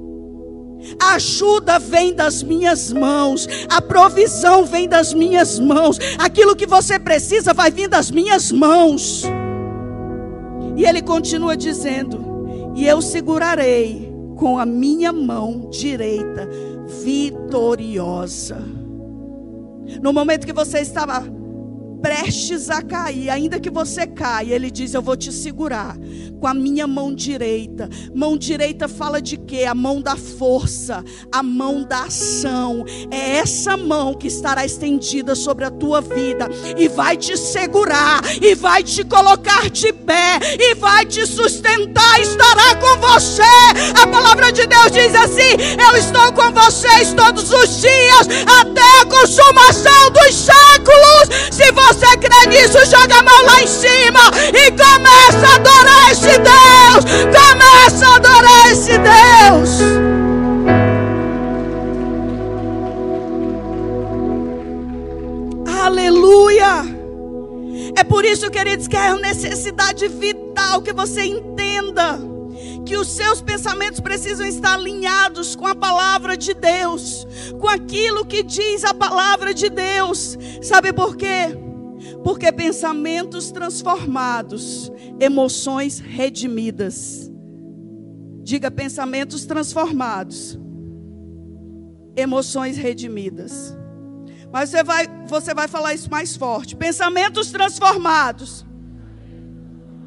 A 1.00 1.14
ajuda 1.14 1.78
vem 1.78 2.14
das 2.14 2.42
minhas 2.42 2.92
mãos, 2.92 3.48
a 3.70 3.80
provisão 3.80 4.66
vem 4.66 4.87
das 4.87 5.14
minhas 5.14 5.59
mãos, 5.59 5.98
aquilo 6.18 6.54
que 6.54 6.66
você 6.66 6.98
precisa 6.98 7.54
vai 7.54 7.70
vir 7.70 7.88
das 7.88 8.11
minhas 8.11 8.52
mãos. 8.52 9.24
E 10.76 10.84
ele 10.84 11.02
continua 11.02 11.56
dizendo: 11.56 12.72
E 12.74 12.87
eu 12.87 13.00
segurarei 13.00 14.12
com 14.37 14.58
a 14.58 14.66
minha 14.66 15.12
mão 15.12 15.68
direita, 15.70 16.48
vitoriosa. 17.04 18.58
No 20.02 20.12
momento 20.12 20.46
que 20.46 20.52
você 20.52 20.80
estava 20.80 21.22
prestes 22.04 22.68
a 22.68 22.82
cair, 22.82 23.30
ainda 23.30 23.58
que 23.58 23.70
você 23.70 24.06
caia, 24.06 24.54
ele 24.54 24.70
diz: 24.70 24.92
Eu 24.92 25.00
vou 25.00 25.16
te 25.16 25.32
segurar 25.32 25.96
com 26.38 26.46
a 26.46 26.52
minha 26.52 26.86
mão 26.86 27.14
direita. 27.14 27.88
Mão 28.14 28.36
direita 28.36 28.86
fala 28.86 29.22
de 29.22 29.38
quê? 29.38 29.64
A 29.64 29.74
mão 29.74 30.02
da 30.02 30.14
força, 30.14 31.02
a 31.32 31.42
mão 31.42 31.82
da 31.82 32.02
ação. 32.02 32.84
É 33.10 33.38
essa 33.38 33.74
mão 33.78 34.12
que 34.12 34.26
estará 34.26 34.66
estendida 34.66 35.34
sobre 35.34 35.64
a 35.64 35.70
tua 35.70 36.02
vida 36.02 36.46
e 36.76 36.88
vai 36.88 37.16
te 37.16 37.38
segurar, 37.38 38.20
e 38.42 38.54
vai 38.54 38.82
te 38.82 39.02
colocar 39.02 39.70
de 39.70 39.90
pé, 39.90 40.38
e 40.60 40.74
vai 40.74 41.06
te 41.06 41.26
sustentar, 41.26 42.20
estará 42.20 42.76
com 42.76 43.00
você. 43.00 43.42
A 44.02 44.06
palavra 44.06 44.52
de 44.52 44.66
Deus 44.66 44.90
diz 44.92 45.14
assim: 45.14 45.56
Eu 45.80 45.96
estou 45.96 46.30
com 46.34 46.52
vocês 46.52 47.14
todos 47.14 47.50
os 47.50 47.80
dias, 47.80 48.28
até 48.60 49.00
a 49.00 49.06
consumação 49.06 50.10
dos 50.10 50.34
séculos. 50.34 51.48
Se 51.50 51.72
você 51.72 51.93
você 51.94 52.16
crê 52.16 52.46
nisso, 52.48 52.85
joga 52.87 53.18
a 53.18 53.22
mão 53.22 53.44
lá 53.44 53.62
em 53.62 53.66
cima 53.66 54.20
e 54.48 54.70
começa 54.72 55.46
a 55.46 55.54
adorar 55.54 56.11
esse 56.11 56.38
Deus. 56.38 57.04
Começa 57.24 58.07
a 58.07 58.16
adorar 58.16 58.72
esse 58.72 58.98
Deus. 58.98 59.80
Aleluia. 65.85 66.85
É 67.96 68.02
por 68.02 68.24
isso, 68.24 68.50
queridos, 68.50 68.88
que 68.88 68.96
é 68.96 69.14
necessidade 69.14 70.09
vital 70.09 70.83
que 70.83 70.92
você 70.92 71.22
entenda 71.22 72.18
que 72.85 72.96
os 72.96 73.09
seus 73.09 73.40
pensamentos 73.40 74.00
precisam 74.00 74.46
estar 74.46 74.74
alinhados 74.74 75.57
com 75.57 75.66
a 75.66 75.74
palavra 75.74 76.37
de 76.37 76.52
Deus, 76.52 77.26
com 77.59 77.68
aquilo 77.68 78.26
que 78.26 78.42
diz 78.42 78.85
a 78.85 78.92
palavra 78.92 79.54
de 79.54 79.70
Deus. 79.70 80.37
Sabe 80.61 80.92
por 80.92 81.16
quê? 81.16 81.63
Porque 82.22 82.50
pensamentos 82.52 83.50
transformados, 83.50 84.90
emoções 85.20 85.98
redimidas. 85.98 87.30
Diga 88.42 88.70
pensamentos 88.70 89.46
transformados, 89.46 90.58
emoções 92.16 92.76
redimidas. 92.76 93.74
Mas 94.52 94.70
você 94.70 94.84
vai, 94.84 95.06
você 95.26 95.54
vai 95.54 95.66
falar 95.66 95.94
isso 95.94 96.10
mais 96.10 96.36
forte. 96.36 96.76
Pensamentos 96.76 97.50
transformados, 97.50 98.64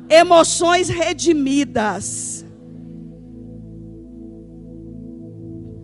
emoções 0.10 0.88
redimidas. 0.88 2.46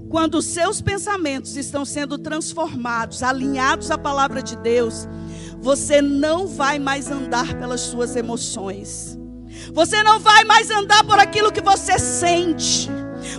Quando 0.10 0.36
os 0.36 0.46
seus 0.46 0.80
pensamentos 0.80 1.58
estão 1.58 1.84
sendo 1.84 2.20
transformados, 2.20 3.24
alinhados 3.24 3.90
à 3.90 3.98
palavra 3.98 4.44
de 4.44 4.56
Deus, 4.56 5.08
você 5.64 6.02
não 6.02 6.46
vai 6.46 6.78
mais 6.78 7.10
andar 7.10 7.58
pelas 7.58 7.80
suas 7.80 8.18
emoções. 8.18 9.18
Você 9.74 10.04
não 10.04 10.20
vai 10.20 10.44
mais 10.44 10.70
andar 10.70 11.06
por 11.06 11.18
aquilo 11.18 11.54
que 11.54 11.62
você 11.62 11.98
sente. 11.98 12.90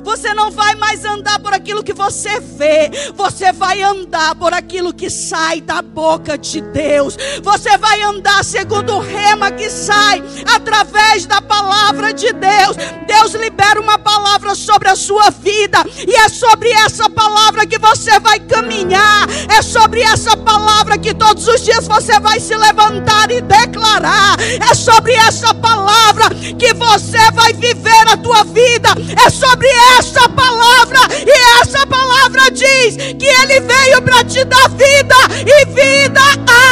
Você 0.02 0.32
não 0.34 0.50
vai 0.50 0.74
mais 0.74 1.04
andar 1.04 1.38
por 1.40 1.52
aquilo 1.52 1.82
que 1.82 1.92
você 1.92 2.40
vê, 2.40 2.90
você 3.14 3.52
vai 3.52 3.82
andar 3.82 4.34
por 4.34 4.52
aquilo 4.52 4.92
que 4.92 5.10
sai 5.10 5.60
da 5.60 5.82
boca 5.82 6.36
de 6.36 6.60
Deus. 6.60 7.16
Você 7.42 7.76
vai 7.78 8.02
andar 8.02 8.44
segundo 8.44 8.94
o 8.94 9.00
rema 9.00 9.50
que 9.50 9.68
sai 9.70 10.22
através 10.54 11.26
da 11.26 11.40
palavra 11.40 12.12
de 12.12 12.32
Deus. 12.32 12.76
Deus 13.06 13.34
libera 13.34 13.80
uma 13.80 13.98
palavra 13.98 14.54
sobre 14.54 14.88
a 14.88 14.96
sua 14.96 15.30
vida, 15.30 15.84
e 16.06 16.14
é 16.14 16.28
sobre 16.28 16.70
essa 16.70 17.08
palavra 17.08 17.66
que 17.66 17.78
você 17.78 18.18
vai 18.20 18.38
caminhar. 18.40 19.28
É 19.56 19.62
sobre 19.62 20.02
essa 20.02 20.36
palavra 20.36 20.98
que 20.98 21.14
todos 21.14 21.46
os 21.46 21.62
dias 21.62 21.86
você 21.86 22.18
vai 22.18 22.40
se 22.40 22.56
levantar 22.56 23.30
e 23.30 23.40
declarar. 23.40 24.36
É 24.70 24.74
sobre 24.74 25.12
essa 25.12 25.54
palavra 25.54 26.30
que 26.58 26.72
você 26.74 27.30
vai 27.32 27.52
viver 27.52 28.08
a 28.08 28.16
tua 28.16 28.44
vida. 28.44 28.90
É 29.24 29.30
sobre 29.30 29.68
essa 29.98 30.28
palavra, 30.28 30.98
e 31.26 31.60
essa 31.60 31.86
palavra 31.86 32.50
diz 32.50 32.96
que 32.96 33.26
Ele 33.26 33.60
veio 33.60 34.02
para 34.02 34.24
te 34.24 34.44
dar 34.44 34.68
vida 34.70 35.14
e 35.46 35.64
vida 35.66 36.20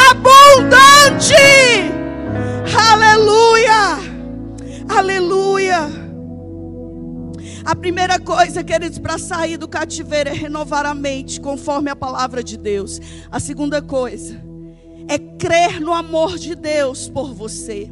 abundante. 0.09 1.33
Aleluia, 2.75 3.99
aleluia. 4.89 6.03
A 7.65 7.75
primeira 7.75 8.19
coisa, 8.19 8.63
queridos, 8.63 8.99
para 8.99 9.17
sair 9.17 9.57
do 9.57 9.67
cativeiro 9.67 10.29
é 10.29 10.33
renovar 10.33 10.85
a 10.85 10.93
mente, 10.93 11.39
conforme 11.39 11.89
a 11.89 11.95
palavra 11.95 12.43
de 12.43 12.57
Deus. 12.57 12.99
A 13.31 13.39
segunda 13.39 13.81
coisa 13.81 14.39
é 15.07 15.17
crer 15.17 15.79
no 15.79 15.93
amor 15.93 16.37
de 16.37 16.55
Deus 16.55 17.07
por 17.09 17.33
você. 17.33 17.89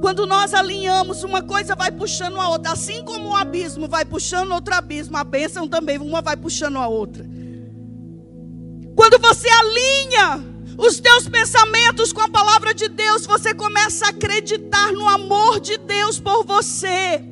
Quando 0.00 0.26
nós 0.26 0.54
alinhamos, 0.54 1.22
uma 1.22 1.42
coisa 1.42 1.74
vai 1.74 1.90
puxando 1.90 2.40
a 2.40 2.48
outra. 2.48 2.72
Assim 2.72 3.04
como 3.04 3.30
um 3.30 3.36
abismo 3.36 3.88
vai 3.88 4.04
puxando 4.04 4.52
outro 4.52 4.74
abismo, 4.74 5.16
a 5.16 5.24
bênção 5.24 5.68
também, 5.68 5.98
uma 5.98 6.20
vai 6.20 6.36
puxando 6.36 6.76
a 6.78 6.86
outra. 6.86 7.24
Quando 8.94 9.18
você 9.18 9.48
alinha 9.48 10.44
os 10.78 11.00
teus 11.00 11.28
pensamentos 11.28 12.12
com 12.12 12.20
a 12.20 12.28
palavra 12.28 12.74
de 12.74 12.88
Deus, 12.88 13.26
você 13.26 13.54
começa 13.54 14.06
a 14.06 14.10
acreditar 14.10 14.92
no 14.92 15.08
amor 15.08 15.60
de 15.60 15.78
Deus 15.78 16.18
por 16.18 16.44
você. 16.44 17.22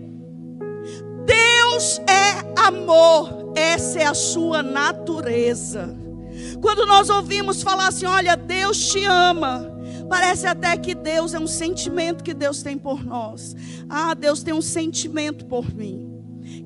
Deus 1.24 2.00
é 2.08 2.66
amor, 2.66 3.52
essa 3.54 4.00
é 4.00 4.06
a 4.06 4.14
sua 4.14 4.62
natureza. 4.62 5.96
Quando 6.60 6.86
nós 6.86 7.08
ouvimos 7.08 7.62
falar 7.62 7.88
assim, 7.88 8.06
olha, 8.06 8.36
Deus 8.36 8.78
te 8.90 9.04
ama, 9.04 9.69
Parece 10.10 10.44
até 10.44 10.76
que 10.76 10.92
Deus 10.92 11.34
é 11.34 11.38
um 11.38 11.46
sentimento 11.46 12.24
que 12.24 12.34
Deus 12.34 12.64
tem 12.64 12.76
por 12.76 13.06
nós. 13.06 13.54
Ah, 13.88 14.12
Deus 14.12 14.42
tem 14.42 14.52
um 14.52 14.60
sentimento 14.60 15.46
por 15.46 15.72
mim. 15.72 16.10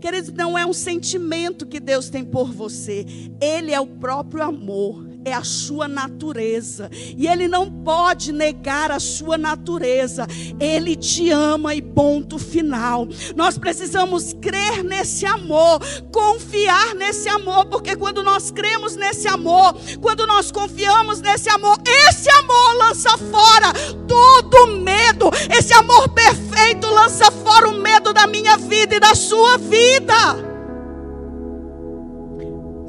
Queridos, 0.01 0.33
não 0.33 0.59
é 0.59 0.65
um 0.65 0.73
sentimento 0.73 1.67
que 1.67 1.79
Deus 1.79 2.09
tem 2.09 2.25
por 2.25 2.51
você, 2.51 3.05
Ele 3.39 3.71
é 3.71 3.79
o 3.79 3.87
próprio 3.87 4.43
amor 4.43 5.14
é 5.25 5.33
a 5.33 5.43
sua 5.43 5.89
natureza. 5.89 6.91
E 7.17 7.27
Ele 7.27 7.49
não 7.49 7.71
pode 7.71 8.33
negar 8.33 8.91
a 8.91 9.01
sua 9.01 9.39
natureza. 9.39 10.27
Ele 10.61 10.95
te 10.95 11.31
ama 11.31 11.75
e 11.75 11.83
ponto 11.83 12.39
final. 12.39 13.09
Nós 13.35 13.57
precisamos 13.59 14.33
crer 14.35 14.85
nesse 14.85 15.25
amor, 15.27 15.81
confiar 16.13 16.95
nesse 16.95 17.29
amor, 17.29 17.67
porque 17.67 17.97
quando 17.97 18.23
nós 18.23 18.51
cremos 18.51 18.97
nesse 18.97 19.27
amor, 19.27 19.75
quando 20.01 20.27
nós 20.27 20.51
confiamos 20.53 21.21
nesse 21.21 21.49
amor, 21.49 21.79
esse 22.09 22.29
amor 22.31 22.77
lança 22.79 23.17
fora 23.19 23.73
todo 24.07 24.79
medo. 24.79 25.31
Esse 25.51 25.73
amor 25.73 26.09
perfeito 26.11 26.87
lança 26.89 27.31
fora 27.31 27.69
o 27.69 27.81
medo 27.81 28.13
da 28.13 28.27
minha 28.27 28.57
vida 28.57 28.97
e 28.97 29.01
da 29.01 29.15
sua 29.15 29.57
vida. 29.59 30.15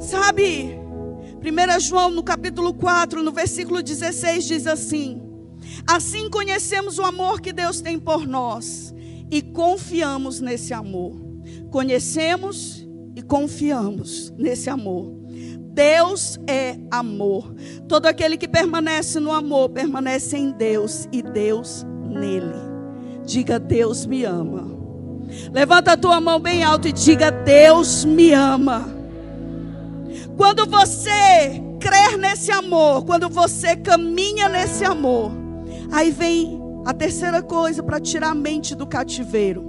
Sabe? 0.00 0.85
1 1.46 1.80
João, 1.80 2.10
no 2.10 2.24
capítulo 2.24 2.74
4, 2.74 3.22
no 3.22 3.30
versículo 3.30 3.80
16, 3.80 4.44
diz 4.44 4.66
assim: 4.66 5.22
Assim 5.86 6.28
conhecemos 6.28 6.98
o 6.98 7.04
amor 7.04 7.40
que 7.40 7.52
Deus 7.52 7.80
tem 7.80 8.00
por 8.00 8.26
nós 8.26 8.92
e 9.30 9.40
confiamos 9.40 10.40
nesse 10.40 10.74
amor. 10.74 11.14
Conhecemos 11.70 12.84
e 13.14 13.22
confiamos 13.22 14.32
nesse 14.36 14.68
amor. 14.68 15.14
Deus 15.72 16.36
é 16.48 16.78
amor. 16.90 17.54
Todo 17.88 18.06
aquele 18.06 18.36
que 18.36 18.48
permanece 18.48 19.20
no 19.20 19.30
amor 19.30 19.68
permanece 19.68 20.36
em 20.36 20.50
Deus 20.50 21.06
e 21.12 21.22
Deus 21.22 21.86
nele. 22.08 22.56
Diga: 23.24 23.60
Deus 23.60 24.04
me 24.04 24.24
ama. 24.24 24.74
Levanta 25.52 25.92
a 25.92 25.96
tua 25.96 26.20
mão 26.20 26.40
bem 26.40 26.64
alto 26.64 26.88
e 26.88 26.92
diga: 26.92 27.30
Deus 27.30 28.04
me 28.04 28.32
ama. 28.32 28.95
Quando 30.36 30.66
você 30.66 31.62
crer 31.80 32.18
nesse 32.18 32.52
amor, 32.52 33.04
quando 33.04 33.28
você 33.28 33.74
caminha 33.74 34.48
nesse 34.48 34.84
amor, 34.84 35.32
aí 35.90 36.10
vem 36.10 36.60
a 36.84 36.92
terceira 36.92 37.42
coisa 37.42 37.82
para 37.82 37.98
tirar 37.98 38.30
a 38.30 38.34
mente 38.34 38.74
do 38.74 38.86
cativeiro. 38.86 39.64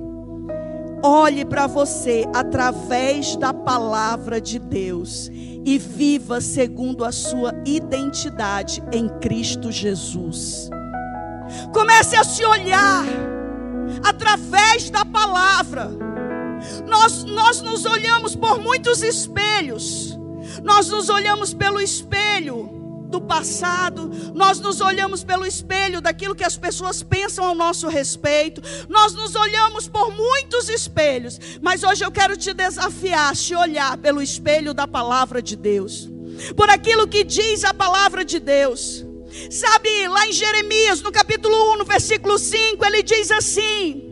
Olhe 1.04 1.46
para 1.46 1.68
você 1.68 2.26
através 2.34 3.36
da 3.36 3.54
palavra 3.54 4.42
de 4.42 4.60
Deus 4.60 5.30
e 5.32 5.78
viva 5.78 6.42
segundo 6.42 7.06
a 7.06 7.12
sua 7.12 7.54
identidade 7.66 8.84
em 8.92 9.08
Cristo 9.20 9.72
Jesus. 9.72 10.70
Comece 11.72 12.16
a 12.16 12.24
se 12.24 12.44
olhar 12.44 13.06
através 14.04 14.90
da 14.90 15.06
palavra. 15.06 15.92
Nós, 16.88 17.24
nós 17.24 17.62
nos 17.62 17.86
olhamos 17.86 18.36
por 18.36 18.60
muitos 18.60 19.02
espelhos. 19.04 20.17
Nós 20.63 20.88
nos 20.89 21.10
olhamos 21.10 21.54
pelo 21.54 21.80
espelho 21.80 22.78
do 23.10 23.22
passado, 23.22 24.12
nós 24.36 24.60
nos 24.60 24.82
olhamos 24.82 25.24
pelo 25.24 25.46
espelho 25.46 26.02
daquilo 26.02 26.36
que 26.36 26.43
as 26.43 26.58
pessoas 26.58 27.02
pensam 27.02 27.46
ao 27.46 27.56
nosso 27.56 27.88
respeito, 27.88 28.62
nós 28.89 29.13
nos 29.13 29.36
olhamos 29.36 29.88
por 29.88 30.12
muitos 30.12 30.67
espelhos, 30.70 31.39
mas 31.62 31.84
hoje 31.84 32.04
eu 32.04 32.12
quero 32.12 32.36
te 32.36 32.54
desafiar 32.54 33.32
a 33.32 33.36
te 33.36 33.56
olhar 33.56 33.98
pelo 33.98 34.22
espelho 34.22 34.74
da 34.74 34.88
palavra 34.88 35.41
de 35.41 35.56
Deus, 35.56 36.10
por 36.56 36.70
aquilo 36.70 37.08
que 37.08 37.24
diz 37.24 37.63
a 37.63 37.74
palavra 37.74 38.26
de 38.26 38.39
Deus. 38.39 39.06
Sabe, 39.52 40.08
lá 40.08 40.28
em 40.28 40.32
Jeremias, 40.32 41.02
no 41.02 41.12
capítulo 41.12 41.74
1, 41.74 41.78
no 41.78 41.86
versículo 41.86 42.39
5, 42.39 42.84
ele 42.86 43.04
diz 43.04 43.30
assim: 43.30 44.04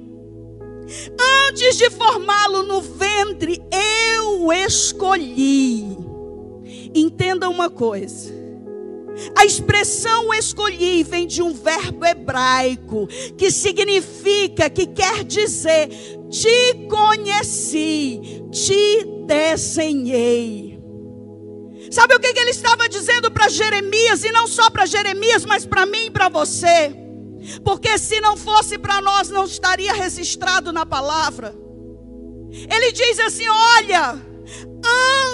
Antes 1.50 1.78
de 1.78 1.90
formá-lo 1.90 2.64
no 2.64 2.82
ventre, 2.82 3.62
eu 3.72 4.54
escolhi. 4.54 6.05
Entenda 6.96 7.50
uma 7.50 7.70
coisa. 7.70 8.34
A 9.36 9.46
expressão 9.46 10.34
escolhi 10.34 11.04
vem 11.04 11.28
de 11.28 11.42
um 11.42 11.54
verbo 11.54 12.06
hebraico 12.06 13.08
que 13.38 13.52
significa, 13.52 14.70
que 14.70 14.88
quer 14.88 15.24
dizer, 15.24 15.90
te 16.30 16.88
conheci, 16.90 18.44
te 18.52 19.06
desenhei. 19.26 20.80
Sabe 21.92 22.16
o 22.16 22.20
que, 22.20 22.34
que 22.34 22.40
ele 22.40 22.50
estava 22.50 22.90
dizendo 22.90 23.32
para 23.32 23.48
Jeremias, 23.48 24.24
e 24.24 24.32
não 24.32 24.48
só 24.48 24.70
para 24.70 24.86
Jeremias, 24.86 25.46
mas 25.46 25.66
para 25.66 25.86
mim 25.86 26.08
e 26.08 26.12
para 26.12 26.30
você? 26.30 26.94
Porque 27.64 27.98
se 27.98 28.20
não 28.20 28.36
fosse 28.36 28.78
para 28.78 29.02
nós, 29.02 29.30
não 29.30 29.46
estaria 29.46 29.94
registrado 29.94 30.74
na 30.74 30.86
palavra. 30.86 31.56
Ele 32.52 32.92
diz 32.92 33.20
assim: 33.20 33.48
Olha, 33.48 34.20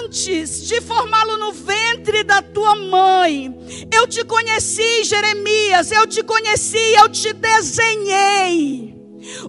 antes 0.04 0.66
de 0.66 0.80
formá-lo 0.80 1.36
no 1.36 1.52
ventre 1.52 2.22
da 2.24 2.42
tua 2.42 2.76
mãe, 2.76 3.54
eu 3.92 4.06
te 4.06 4.24
conheci, 4.24 5.04
Jeremias, 5.04 5.90
eu 5.90 6.06
te 6.06 6.22
conheci, 6.22 6.94
eu 6.98 7.08
te 7.08 7.32
desenhei. 7.32 8.94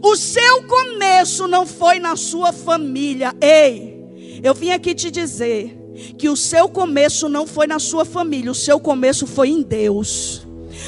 O 0.01 0.15
seu 0.15 0.63
começo 0.63 1.47
não 1.47 1.65
foi 1.65 1.99
na 1.99 2.15
sua 2.15 2.51
família. 2.51 3.33
Ei, 3.41 4.39
eu 4.43 4.53
vim 4.53 4.71
aqui 4.71 4.93
te 4.93 5.09
dizer 5.09 5.79
que 6.17 6.29
o 6.29 6.35
seu 6.35 6.69
começo 6.69 7.27
não 7.29 7.47
foi 7.47 7.67
na 7.67 7.79
sua 7.79 8.05
família, 8.05 8.51
o 8.51 8.55
seu 8.55 8.79
começo 8.79 9.25
foi 9.25 9.49
em 9.49 9.61
Deus. 9.61 10.45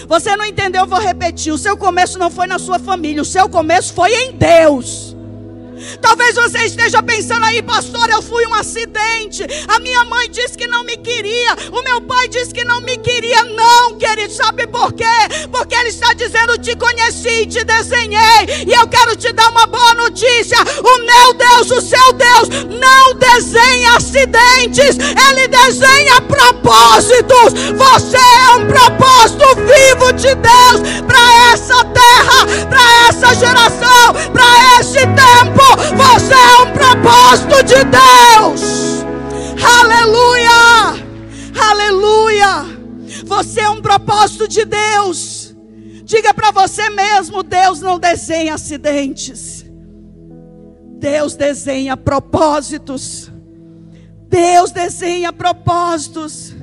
Você 0.07 0.35
não 0.35 0.45
entendeu? 0.45 0.81
Eu 0.81 0.87
vou 0.87 0.99
repetir. 0.99 1.53
O 1.53 1.57
seu 1.57 1.77
começo 1.77 2.17
não 2.17 2.29
foi 2.29 2.47
na 2.47 2.59
sua 2.59 2.79
família, 2.79 3.21
o 3.21 3.25
seu 3.25 3.47
começo 3.49 3.93
foi 3.93 4.13
em 4.13 4.33
Deus. 4.33 5.14
Talvez 6.01 6.35
você 6.35 6.65
esteja 6.65 7.01
pensando 7.03 7.45
aí, 7.45 7.61
pastor, 7.61 8.09
eu 8.09 8.21
fui 8.21 8.45
um 8.47 8.53
acidente. 8.53 9.43
A 9.67 9.79
minha 9.79 10.03
mãe 10.05 10.29
disse 10.29 10.57
que 10.57 10.67
não 10.67 10.83
me 10.83 10.97
queria. 10.97 11.55
O 11.71 11.81
meu 11.81 12.01
pai 12.01 12.27
disse 12.27 12.53
que 12.53 12.63
não 12.63 12.81
me 12.81 12.97
queria. 12.97 13.43
Não, 13.43 13.97
querido, 13.97 14.33
sabe 14.33 14.67
por 14.67 14.93
quê? 14.93 15.03
Porque 15.51 15.75
ele 15.75 15.89
está 15.89 16.13
dizendo: 16.13 16.57
te 16.57 16.75
conheci, 16.75 17.45
te 17.45 17.63
desenhei. 17.63 18.65
E 18.67 18.73
eu 18.73 18.87
quero 18.87 19.15
te 19.15 19.31
dar 19.33 19.49
uma 19.49 19.65
boa 19.65 19.93
notícia: 19.93 20.57
o 20.61 20.97
meu 20.99 21.33
Deus, 21.33 21.71
o 21.71 21.81
seu 21.81 22.13
Deus, 22.13 22.49
não 22.79 23.13
desenha 23.15 23.97
acidentes, 23.97 24.97
ele 25.29 25.47
desenha 25.47 26.21
propósitos. 26.21 27.53
Você 27.75 28.17
é 28.17 28.55
um 28.55 28.67
propósito 28.67 29.45
vivo 29.55 30.13
de 30.13 30.35
Deus 30.35 31.01
para 31.07 31.53
essa 31.53 31.83
terra, 31.85 32.45
para 32.69 33.07
essa 33.09 33.35
geração, 33.35 34.13
para 34.31 34.79
esse 34.79 34.99
tempo. 34.99 35.64
Você 35.95 36.33
é 36.33 36.61
um 36.61 36.71
propósito 36.73 37.63
de 37.63 37.83
Deus. 37.85 39.05
Aleluia! 39.79 41.05
Aleluia! 41.69 42.65
Você 43.25 43.61
é 43.61 43.69
um 43.69 43.81
propósito 43.81 44.47
de 44.47 44.65
Deus. 44.65 45.55
Diga 46.03 46.33
para 46.33 46.51
você 46.51 46.89
mesmo: 46.89 47.43
Deus 47.43 47.81
não 47.81 47.97
desenha 47.97 48.53
acidentes. 48.53 49.65
Deus 50.99 51.35
desenha 51.35 51.97
propósitos. 51.97 53.31
Deus 54.29 54.71
desenha 54.71 55.31
propósitos. 55.33 56.55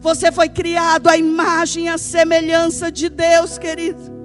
Você 0.00 0.32
foi 0.32 0.48
criado 0.48 1.08
à 1.08 1.16
imagem 1.16 1.84
e 1.84 1.88
à 1.88 1.96
semelhança 1.96 2.90
de 2.90 3.08
Deus, 3.08 3.58
querido. 3.58 4.21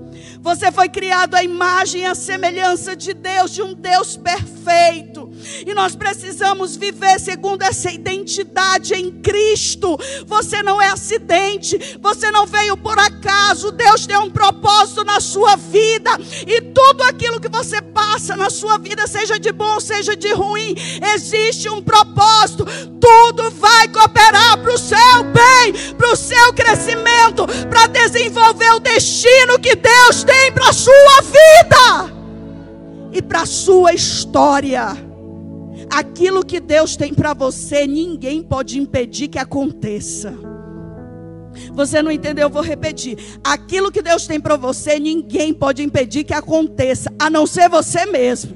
Você 0.48 0.72
foi 0.72 0.88
criado 0.88 1.36
à 1.36 1.44
imagem 1.44 2.04
e 2.04 2.06
à 2.06 2.16
semelhança 2.16 2.96
de 2.96 3.14
Deus, 3.14 3.52
de 3.52 3.62
um 3.62 3.74
Deus 3.74 4.16
perfeito. 4.16 5.30
E 5.66 5.74
nós 5.74 5.94
precisamos 5.94 6.78
viver 6.78 7.20
segundo 7.20 7.64
essa 7.64 7.92
identidade 7.92 8.94
em 8.94 9.12
Cristo. 9.12 10.00
Você 10.26 10.64
não 10.64 10.82
é 10.82 10.88
acidente, 10.88 11.98
você 12.02 12.32
não 12.32 12.46
veio 12.46 12.78
por 12.78 12.98
acaso. 12.98 13.74
Deus 13.74 14.08
tem 14.08 14.16
um 14.16 14.30
propósito 14.30 15.04
na 15.04 15.20
sua 15.20 15.58
vida. 15.58 16.12
E 16.48 16.62
tudo 16.62 17.04
aquilo 17.04 17.42
que 17.42 17.50
você 17.50 17.82
passa 17.82 18.38
na 18.38 18.50
sua 18.50 18.78
vida, 18.78 19.06
seja 19.06 19.38
de 19.38 19.52
bom, 19.52 19.82
seja 19.82 20.16
de 20.16 20.32
ruim, 20.32 20.76
existe 21.14 21.68
um 21.68 21.84
propósito. 21.84 22.66
Tudo 23.02 23.52
vai 23.52 23.90
cooperar 23.90 24.58
para 24.60 24.74
o 24.74 24.78
seu 24.78 25.24
bem, 25.26 25.94
para 25.98 26.14
o 26.14 26.16
seu 26.16 26.54
crescimento, 26.54 27.46
para 27.70 27.88
desenvolver 27.88 28.72
o 28.76 28.80
destino 28.80 29.60
que 29.60 29.76
Deus 29.76 30.24
tem 30.24 30.37
tem 30.38 30.52
para 30.52 30.70
a 30.70 30.74
sua 30.74 31.22
vida 31.22 32.14
e 33.12 33.22
para 33.22 33.42
a 33.42 33.46
sua 33.46 33.94
história. 33.94 34.86
Aquilo 35.90 36.46
que 36.46 36.60
Deus 36.60 36.96
tem 36.96 37.14
para 37.14 37.34
você, 37.34 37.88
ninguém 37.88 38.44
pode 38.44 38.78
impedir 38.78 39.30
que 39.30 39.40
aconteça. 39.40 40.34
Você 41.74 42.04
não 42.04 42.12
entendeu? 42.12 42.44
Eu 42.48 42.50
vou 42.52 42.62
repetir. 42.62 43.18
Aquilo 43.44 43.92
que 43.92 44.02
Deus 44.02 44.28
tem 44.28 44.40
para 44.40 44.56
você, 44.58 45.00
ninguém 45.00 45.54
pode 45.54 45.82
impedir 45.82 46.24
que 46.24 46.34
aconteça, 46.34 47.12
a 47.18 47.30
não 47.30 47.48
ser 47.48 47.68
você 47.68 48.06
mesmo. 48.06 48.56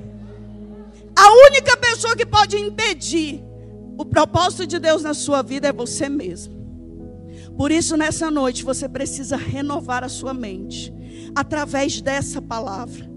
A 1.15 1.31
única 1.47 1.75
pessoa 1.77 2.15
que 2.15 2.25
pode 2.25 2.57
impedir 2.57 3.43
o 3.97 4.05
propósito 4.05 4.67
de 4.67 4.77
Deus 4.77 5.01
na 5.01 5.15
sua 5.15 5.41
vida 5.41 5.67
é 5.67 5.73
você 5.73 6.07
mesmo. 6.07 6.61
Por 7.57 7.71
isso, 7.71 7.97
nessa 7.97 8.29
noite, 8.29 8.63
você 8.63 8.87
precisa 8.87 9.35
renovar 9.35 10.03
a 10.03 10.09
sua 10.09 10.33
mente 10.33 10.93
através 11.35 12.01
dessa 12.01 12.41
palavra. 12.41 13.09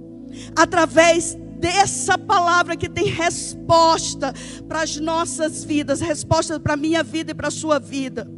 Através 0.57 1.37
dessa 1.59 2.19
palavra 2.19 2.77
que 2.77 2.89
tem 2.89 3.07
resposta 3.07 4.35
para 4.69 4.83
as 4.83 4.97
nossas 4.97 5.65
vidas, 5.65 6.01
resposta 6.01 6.61
para 6.61 6.75
a 6.75 6.77
minha 6.77 7.03
vida 7.03 7.31
e 7.31 7.35
para 7.35 7.49
a 7.49 7.51
sua 7.51 7.79
vida. 7.79 8.29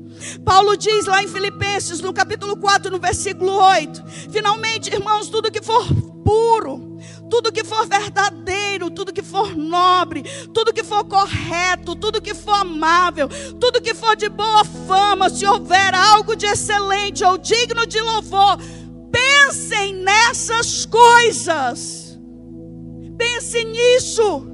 Paulo 0.45 0.77
diz 0.77 1.07
lá 1.07 1.23
em 1.23 1.29
Filipenses, 1.29 2.01
no 2.01 2.13
capítulo 2.13 2.57
4, 2.57 2.91
no 2.91 2.99
versículo 2.99 3.53
8: 3.53 4.05
Finalmente, 4.31 4.93
irmãos, 4.93 5.29
tudo 5.29 5.51
que 5.51 5.63
for 5.63 5.85
puro, 6.25 6.99
tudo 7.31 7.53
que 7.53 7.63
for 7.63 7.87
verdadeiro, 7.87 8.91
tudo 8.91 9.13
que 9.13 9.23
for 9.23 9.57
nobre, 9.57 10.23
tudo 10.53 10.73
que 10.73 10.83
for 10.83 11.05
correto, 11.05 11.95
tudo 11.95 12.21
que 12.21 12.35
for 12.35 12.55
amável, 12.55 13.29
tudo 13.61 13.81
que 13.81 13.95
for 13.95 14.17
de 14.17 14.29
boa 14.29 14.65
fama, 14.65 15.29
se 15.29 15.47
houver 15.47 15.95
algo 15.95 16.35
de 16.35 16.47
excelente 16.47 17.23
ou 17.25 17.37
digno 17.37 17.87
de 17.87 18.01
louvor, 18.01 18.59
Pensem 19.47 19.95
nessas 20.03 20.85
coisas. 20.87 22.19
Pense 23.17 23.65
nisso. 23.65 24.45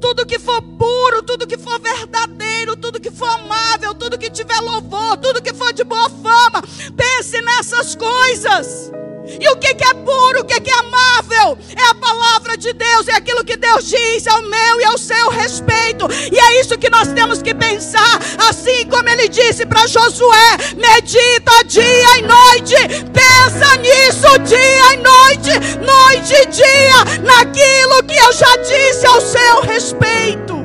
Tudo 0.00 0.26
que 0.26 0.40
for 0.40 0.60
puro, 0.60 1.22
tudo 1.22 1.46
que 1.46 1.56
for 1.56 1.80
verdadeiro, 1.80 2.76
tudo 2.76 3.00
que 3.00 3.12
for 3.12 3.28
amável, 3.28 3.94
tudo 3.94 4.18
que 4.18 4.28
tiver 4.28 4.60
louvor, 4.60 5.16
tudo 5.18 5.40
que 5.40 5.54
for 5.54 5.72
de 5.72 5.84
boa 5.84 6.10
fama, 6.10 6.62
pense 6.96 7.40
nessas 7.42 7.94
coisas. 7.94 8.90
E 9.40 9.48
o 9.48 9.56
que, 9.56 9.68
é 9.68 9.94
puro, 9.94 10.40
o 10.40 10.44
que, 10.44 10.60
que 10.60 10.70
é 10.70 10.74
amável? 10.74 11.58
É 11.76 11.90
a 11.90 11.94
palavra 11.94 12.56
de 12.56 12.72
Deus, 12.72 13.08
é 13.08 13.14
aquilo 13.14 13.44
que 13.44 13.56
Deus 13.56 13.88
diz 13.88 14.26
ao 14.26 14.42
meu 14.42 14.80
e 14.80 14.84
ao 14.84 14.98
seu 14.98 15.30
respeito. 15.30 16.06
E 16.32 16.38
é 16.38 16.60
isso 16.60 16.78
que 16.78 16.90
nós 16.90 17.08
temos 17.12 17.42
que 17.42 17.54
pensar, 17.54 18.18
assim 18.48 18.86
como 18.88 19.08
ele 19.08 19.28
disse 19.28 19.66
para 19.66 19.86
Josué: 19.86 20.56
medita 20.76 21.64
dia 21.64 22.18
e 22.18 22.22
noite, 22.22 22.74
pensa 23.12 23.76
nisso 23.76 24.38
dia 24.40 24.94
e 24.94 24.96
noite, 24.96 25.50
noite 25.80 26.34
e 26.34 26.46
dia, 26.46 27.22
naquilo 27.22 28.02
que 28.04 28.16
eu 28.16 28.32
já 28.32 28.56
disse 28.56 29.06
ao 29.06 29.20
seu 29.20 29.60
respeito. 29.62 30.62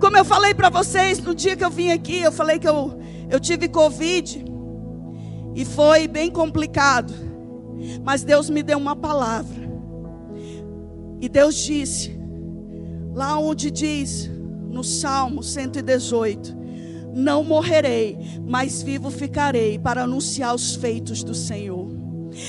Como 0.00 0.16
eu 0.16 0.24
falei 0.24 0.52
para 0.52 0.68
vocês 0.68 1.18
no 1.18 1.34
dia 1.34 1.56
que 1.56 1.64
eu 1.64 1.70
vim 1.70 1.90
aqui, 1.90 2.20
eu 2.20 2.32
falei 2.32 2.58
que 2.58 2.68
eu, 2.68 3.00
eu 3.30 3.40
tive 3.40 3.68
Covid. 3.68 4.53
E 5.54 5.64
foi 5.64 6.08
bem 6.08 6.30
complicado. 6.30 7.12
Mas 8.02 8.24
Deus 8.24 8.50
me 8.50 8.62
deu 8.62 8.78
uma 8.78 8.96
palavra. 8.96 9.64
E 11.20 11.28
Deus 11.28 11.54
disse, 11.54 12.18
lá 13.14 13.38
onde 13.38 13.70
diz, 13.70 14.30
no 14.68 14.82
Salmo 14.82 15.42
118: 15.42 16.54
Não 17.14 17.44
morrerei, 17.44 18.18
mas 18.46 18.82
vivo 18.82 19.10
ficarei 19.10 19.78
para 19.78 20.02
anunciar 20.02 20.54
os 20.54 20.74
feitos 20.74 21.22
do 21.22 21.34
Senhor. 21.34 22.03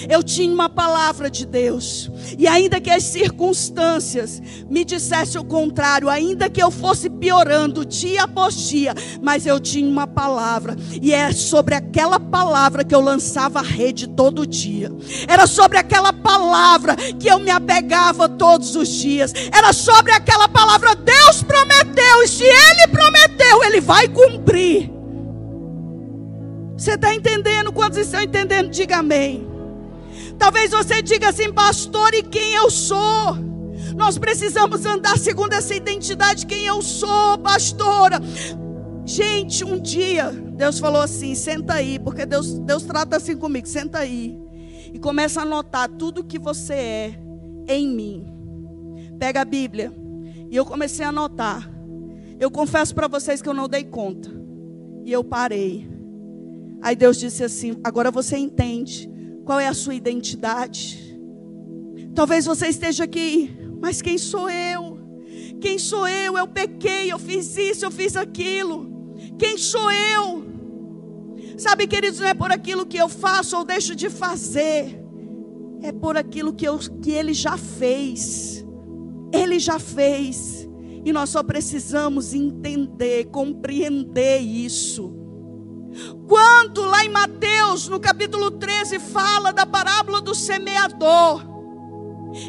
Eu 0.10 0.24
tinha 0.24 0.54
uma 0.54 0.70
palavra 0.70 1.30
de 1.30 1.46
Deus. 1.46 2.10
E 2.38 2.48
ainda 2.48 2.80
que 2.80 2.90
as 2.90 3.04
circunstâncias 3.04 4.42
me 4.70 4.84
dissessem 4.84 5.40
o 5.40 5.44
contrário, 5.44 6.10
ainda 6.10 6.50
que 6.50 6.62
eu 6.62 6.72
fosse 6.72 7.10
piorando 7.10 7.86
dia 7.86 8.24
após 8.24 8.56
dia, 8.56 8.94
mas 9.22 9.46
eu 9.46 9.60
tinha 9.60 9.90
uma 9.90 10.08
palavra. 10.08 10.76
E 11.02 11.14
é 11.14 11.32
sobre 11.32 11.76
aquela 11.76 12.20
palavra 12.20 12.84
que 12.84 12.94
eu 12.94 13.02
lançava 13.02 13.60
a 13.60 13.64
rede 13.64 14.08
todo 14.08 14.46
dia. 14.46 14.92
Era 15.28 15.48
sobre 15.48 15.78
aquela 15.78 16.12
palavra 16.12 16.96
que 16.96 17.28
eu 17.28 17.40
me 17.40 17.52
apegava 17.52 18.28
todos 18.28 18.76
os 18.76 18.88
dias. 18.90 19.34
Era 19.52 19.74
sobre 19.74 20.12
aquela 20.12 20.48
palavra. 20.48 20.96
Deus 20.96 21.44
prometeu, 21.44 22.24
e 22.24 22.28
se 22.28 22.44
Ele 22.44 22.88
prometeu, 22.92 23.64
Ele 23.64 23.82
vai 23.82 24.08
cumprir. 24.08 24.92
Você 26.78 26.92
está 26.92 27.14
entendendo? 27.14 27.72
Quantos 27.72 27.98
estão 27.98 28.22
entendendo? 28.22 28.70
Diga 28.70 28.98
amém. 28.98 29.55
Talvez 30.38 30.72
você 30.72 31.02
diga 31.02 31.30
assim, 31.30 31.52
pastor, 31.52 32.14
e 32.14 32.24
quem 32.24 32.54
eu 32.54 32.70
sou? 32.70 33.36
Nós 33.96 34.18
precisamos 34.18 34.86
andar 34.86 35.18
segundo 35.18 35.54
essa 35.54 35.74
identidade, 35.74 36.46
quem 36.46 36.66
eu 36.66 36.82
sou, 36.82 37.38
pastora. 37.38 38.20
Gente, 39.06 39.64
um 39.64 39.80
dia 39.80 40.32
Deus 40.56 40.80
falou 40.80 41.02
assim: 41.02 41.36
senta 41.36 41.74
aí, 41.74 42.00
porque 42.00 42.26
Deus, 42.26 42.58
Deus 42.60 42.84
trata 42.84 43.18
assim 43.18 43.36
comigo, 43.36 43.68
senta 43.68 44.00
aí. 44.00 44.38
E 44.94 45.00
começa 45.00 45.42
a 45.42 45.44
anotar 45.44 45.90
tudo 45.90 46.24
que 46.24 46.40
você 46.40 46.74
é 46.74 47.20
em 47.68 47.88
mim. 47.88 48.26
Pega 49.20 49.42
a 49.42 49.46
Bíblia. 49.46 49.94
E 50.50 50.56
eu 50.56 50.66
comecei 50.66 51.06
a 51.06 51.10
anotar. 51.10 51.70
Eu 52.40 52.50
confesso 52.50 52.96
para 52.96 53.08
vocês 53.08 53.42
que 53.42 53.50
eu 53.50 53.54
não 53.54 53.68
dei 53.68 53.84
conta. 53.84 54.30
E 55.04 55.12
eu 55.12 55.24
parei. 55.24 55.90
Aí 56.82 56.96
Deus 56.96 57.18
disse 57.18 57.44
assim: 57.44 57.76
agora 57.84 58.10
você 58.10 58.38
entende 58.38 59.10
qual 59.46 59.60
é 59.60 59.68
a 59.68 59.74
sua 59.74 59.94
identidade? 59.94 61.18
Talvez 62.16 62.46
você 62.46 62.68
esteja 62.68 63.04
aqui, 63.04 63.56
mas 63.80 64.02
quem 64.02 64.18
sou 64.18 64.50
eu? 64.50 64.98
Quem 65.62 65.78
sou 65.78 66.08
eu? 66.08 66.38
Eu 66.38 66.48
pequei, 66.48 67.12
eu 67.12 67.20
fiz 67.20 67.56
isso, 67.56 67.86
eu 67.86 67.92
fiz 67.92 68.16
aquilo. 68.16 69.14
Quem 69.38 69.58
sou 69.58 69.92
eu? 69.92 70.46
Sabe, 71.58 71.88
queridos, 71.88 72.20
não 72.20 72.28
é 72.28 72.34
por 72.34 72.52
aquilo 72.52 72.86
que 72.86 72.98
eu 72.98 73.08
faço 73.08 73.56
ou 73.56 73.64
deixo 73.64 73.96
de 73.96 74.10
fazer, 74.10 75.00
é 75.82 75.92
por 75.92 76.18
aquilo 76.18 76.54
que, 76.54 76.68
eu, 76.68 76.78
que 77.02 77.12
Ele 77.12 77.34
já 77.34 77.56
fez. 77.56 78.66
Ele 79.32 79.60
já 79.60 79.78
fez. 79.80 80.68
E 81.06 81.14
nós 81.14 81.30
só 81.30 81.44
precisamos 81.44 82.34
entender, 82.34 83.26
compreender 83.26 84.40
isso. 84.40 85.25
Quando 86.28 86.82
lá 86.82 87.06
em 87.06 87.10
Mateus, 87.10 87.88
no 87.88 88.00
capítulo 88.00 88.52
13, 88.52 89.00
fala 89.00 89.52
da 89.52 89.66
parábola 89.66 90.22
do 90.22 90.36
semeador. 90.36 91.56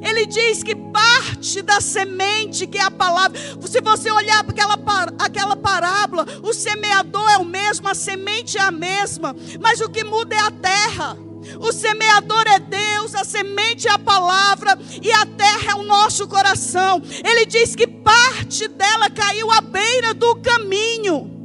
Ele 0.03 0.27
diz 0.27 0.63
que 0.63 0.75
parte 0.75 1.63
da 1.63 1.81
semente, 1.81 2.67
que 2.67 2.79
é 2.79 2.83
a 2.83 2.91
palavra, 2.91 3.39
se 3.67 3.81
você 3.81 4.11
olhar 4.11 4.43
para 4.43 4.53
aquela, 4.53 5.15
aquela 5.19 5.57
parábola, 5.57 6.27
o 6.43 6.53
semeador 6.53 7.31
é 7.31 7.39
o 7.39 7.45
mesmo, 7.45 7.89
a 7.89 7.95
semente 7.95 8.59
é 8.59 8.63
a 8.63 8.71
mesma, 8.71 9.35
mas 9.61 9.81
o 9.81 9.89
que 9.89 10.03
muda 10.03 10.35
é 10.35 10.41
a 10.41 10.51
terra. 10.51 11.17
O 11.61 11.73
semeador 11.73 12.45
é 12.49 12.59
Deus, 12.59 13.15
a 13.15 13.23
semente 13.23 13.87
é 13.87 13.93
a 13.93 13.99
palavra 13.99 14.77
e 15.01 15.13
a 15.13 15.25
terra 15.25 15.73
é 15.73 15.75
o 15.77 15.85
nosso 15.85 16.27
coração. 16.27 17.01
Ele 17.25 17.47
diz 17.47 17.77
que 17.77 17.87
parte 17.87 18.67
dela 18.67 19.09
caiu 19.09 19.53
à 19.53 19.61
beira 19.61 20.13
do 20.13 20.35
caminho. 20.37 21.36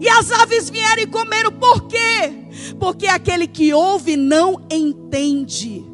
E 0.00 0.08
as 0.08 0.30
aves 0.30 0.70
vieram 0.70 1.02
e 1.02 1.06
comeram, 1.06 1.52
por 1.52 1.86
quê? 1.86 2.32
Porque 2.78 3.06
aquele 3.06 3.46
que 3.46 3.72
ouve 3.72 4.16
não 4.16 4.64
entende, 4.70 5.84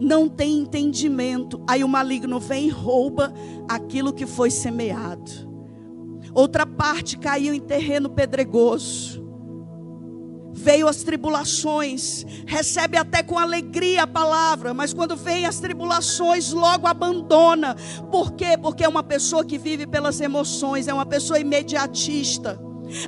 não 0.00 0.28
tem 0.28 0.58
entendimento. 0.58 1.62
Aí 1.68 1.82
o 1.82 1.88
maligno 1.88 2.38
vem 2.38 2.66
e 2.66 2.70
rouba 2.70 3.32
aquilo 3.68 4.12
que 4.12 4.26
foi 4.26 4.50
semeado. 4.50 5.46
Outra 6.34 6.66
parte 6.66 7.16
caiu 7.16 7.54
em 7.54 7.60
terreno 7.60 8.10
pedregoso. 8.10 9.24
Veio 10.52 10.88
as 10.88 11.02
tribulações, 11.02 12.24
recebe 12.46 12.96
até 12.96 13.22
com 13.22 13.38
alegria 13.38 14.04
a 14.04 14.06
palavra, 14.06 14.72
mas 14.72 14.92
quando 14.92 15.14
vem 15.14 15.44
as 15.44 15.60
tribulações, 15.60 16.50
logo 16.50 16.86
abandona. 16.86 17.76
Por 18.10 18.32
quê? 18.32 18.56
Porque 18.60 18.82
é 18.82 18.88
uma 18.88 19.02
pessoa 19.02 19.44
que 19.44 19.58
vive 19.58 19.86
pelas 19.86 20.18
emoções, 20.18 20.88
é 20.88 20.94
uma 20.94 21.04
pessoa 21.04 21.38
imediatista. 21.38 22.58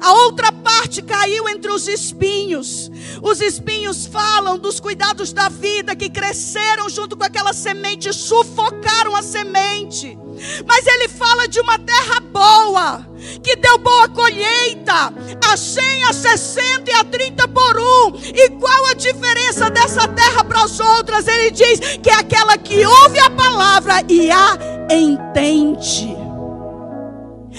A 0.01 0.13
outra 0.25 0.51
parte 0.53 1.03
caiu 1.03 1.49
entre 1.49 1.71
os 1.71 1.87
espinhos. 1.87 2.91
Os 3.23 3.41
espinhos 3.41 4.07
falam 4.07 4.59
dos 4.59 4.81
cuidados 4.81 5.33
da 5.33 5.49
vida 5.49 5.95
que 5.95 6.11
cresceram 6.11 6.89
junto 6.89 7.17
com 7.17 7.25
aquela 7.25 7.53
semente, 7.53 8.13
sufocaram 8.13 9.15
a 9.15 9.23
semente. 9.23 10.19
Mas 10.67 10.87
ele 10.87 11.09
fala 11.09 11.49
de 11.49 11.61
uma 11.61 11.79
terra 11.79 12.21
boa, 12.21 13.07
que 13.43 13.57
deu 13.57 13.79
boa 13.79 14.09
colheita, 14.09 15.13
a 15.51 15.57
100, 15.57 16.05
a 16.05 16.13
60 16.13 16.91
e 16.91 16.95
a 16.95 17.05
30 17.05 17.49
por 17.49 17.79
um. 17.79 18.17
E 18.23 18.51
qual 18.51 18.87
a 18.87 18.95
diferença 18.95 19.71
dessa 19.71 20.07
terra 20.09 20.45
para 20.45 20.63
as 20.63 20.79
outras? 20.79 21.27
Ele 21.27 21.51
diz 21.51 21.81
que 22.03 22.11
é 22.11 22.15
aquela 22.15 22.57
que 22.57 22.85
ouve 22.85 23.19
a 23.19 23.31
palavra 23.31 24.03
e 24.09 24.31
a 24.31 24.59
entende. 24.91 26.18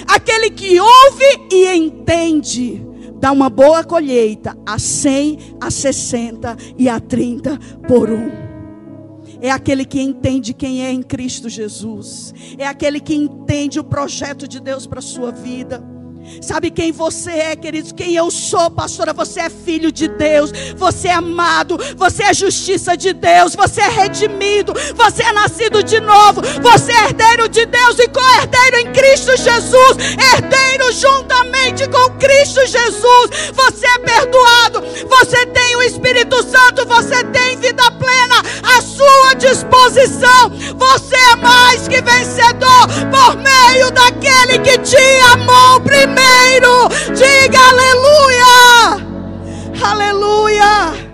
Aquele 0.08 0.50
que 0.50 0.80
ouve 0.80 1.48
e 1.52 1.68
entende 1.76 2.86
dá 3.20 3.32
uma 3.32 3.50
boa 3.50 3.84
colheita 3.84 4.58
a 4.66 4.80
100, 4.80 5.58
a 5.60 5.70
60 5.70 6.56
e 6.78 6.88
a 6.88 7.00
30 7.00 7.58
por 7.88 8.10
um. 8.10 8.50
É 9.42 9.52
aquele 9.52 9.86
que 9.86 10.02
entende 10.02 10.54
quem 10.54 10.86
é 10.86 10.92
em 10.92 11.02
Cristo 11.02 11.50
Jesus. 11.50 12.34
É 12.58 12.68
aquele 12.68 13.00
que 13.00 13.14
entende 13.14 13.80
o 13.80 13.84
projeto 13.84 14.48
de 14.48 14.60
Deus 14.60 14.86
para 14.88 15.00
a 15.00 15.04
sua 15.04 15.32
vida. 15.32 15.84
Sabe 16.42 16.72
quem 16.72 16.92
você 16.92 17.32
é, 17.32 17.56
queridos? 17.56 17.92
Quem 17.92 18.16
eu 18.16 18.32
sou, 18.32 18.70
pastora? 18.70 19.14
Você 19.14 19.42
é 19.42 19.50
filho 19.50 19.92
de 19.92 20.08
Deus, 20.08 20.52
você 20.76 21.10
é 21.10 21.14
amado, 21.14 21.78
você 21.98 22.24
é 22.24 22.34
justiça 22.34 22.96
de 22.96 23.14
Deus, 23.14 23.56
você 23.56 23.82
é 23.82 23.90
redimido, 23.90 24.74
você 24.96 25.24
é 25.24 25.32
nascido 25.32 25.84
de 25.84 26.00
novo, 26.00 26.42
você 26.62 26.92
é 26.92 27.06
herdeiro 27.06 27.50
de 27.50 27.66
Deus 27.66 28.00
e 28.00 28.08
co-herdeiro 28.08 28.78
em 28.78 28.94
Cristo 28.94 29.36
Jesus, 29.38 29.98
herdeiro 30.34 30.92
juntamente 30.94 31.88
com 31.88 32.18
Cristo 32.18 32.66
Jesus. 32.66 33.52
Você 33.54 33.86
é 33.88 34.00
perdoado, 34.00 34.84
você 35.08 35.46
tem 35.48 35.76
o 35.76 35.84
Espírito 35.84 36.42
Santo, 36.44 36.86
você 36.86 37.24
tem 37.26 37.58
vida 37.58 37.90
plena 37.92 38.42
à 38.64 38.82
sua 38.82 39.34
disposição. 39.36 40.50
Você 40.76 41.16
é 41.16 41.36
mais 41.38 41.88
que 41.88 42.02
vencedor 42.02 42.88
por 43.12 43.38
meio 43.38 43.92
daquele 43.92 44.60
que 44.60 44.78
te 44.80 44.98
amou 45.34 45.82
primeiro 45.82 46.19
primeiro. 46.20 46.90
Diga 47.16 47.60
aleluia. 47.70 49.06
Aleluia. 49.82 51.09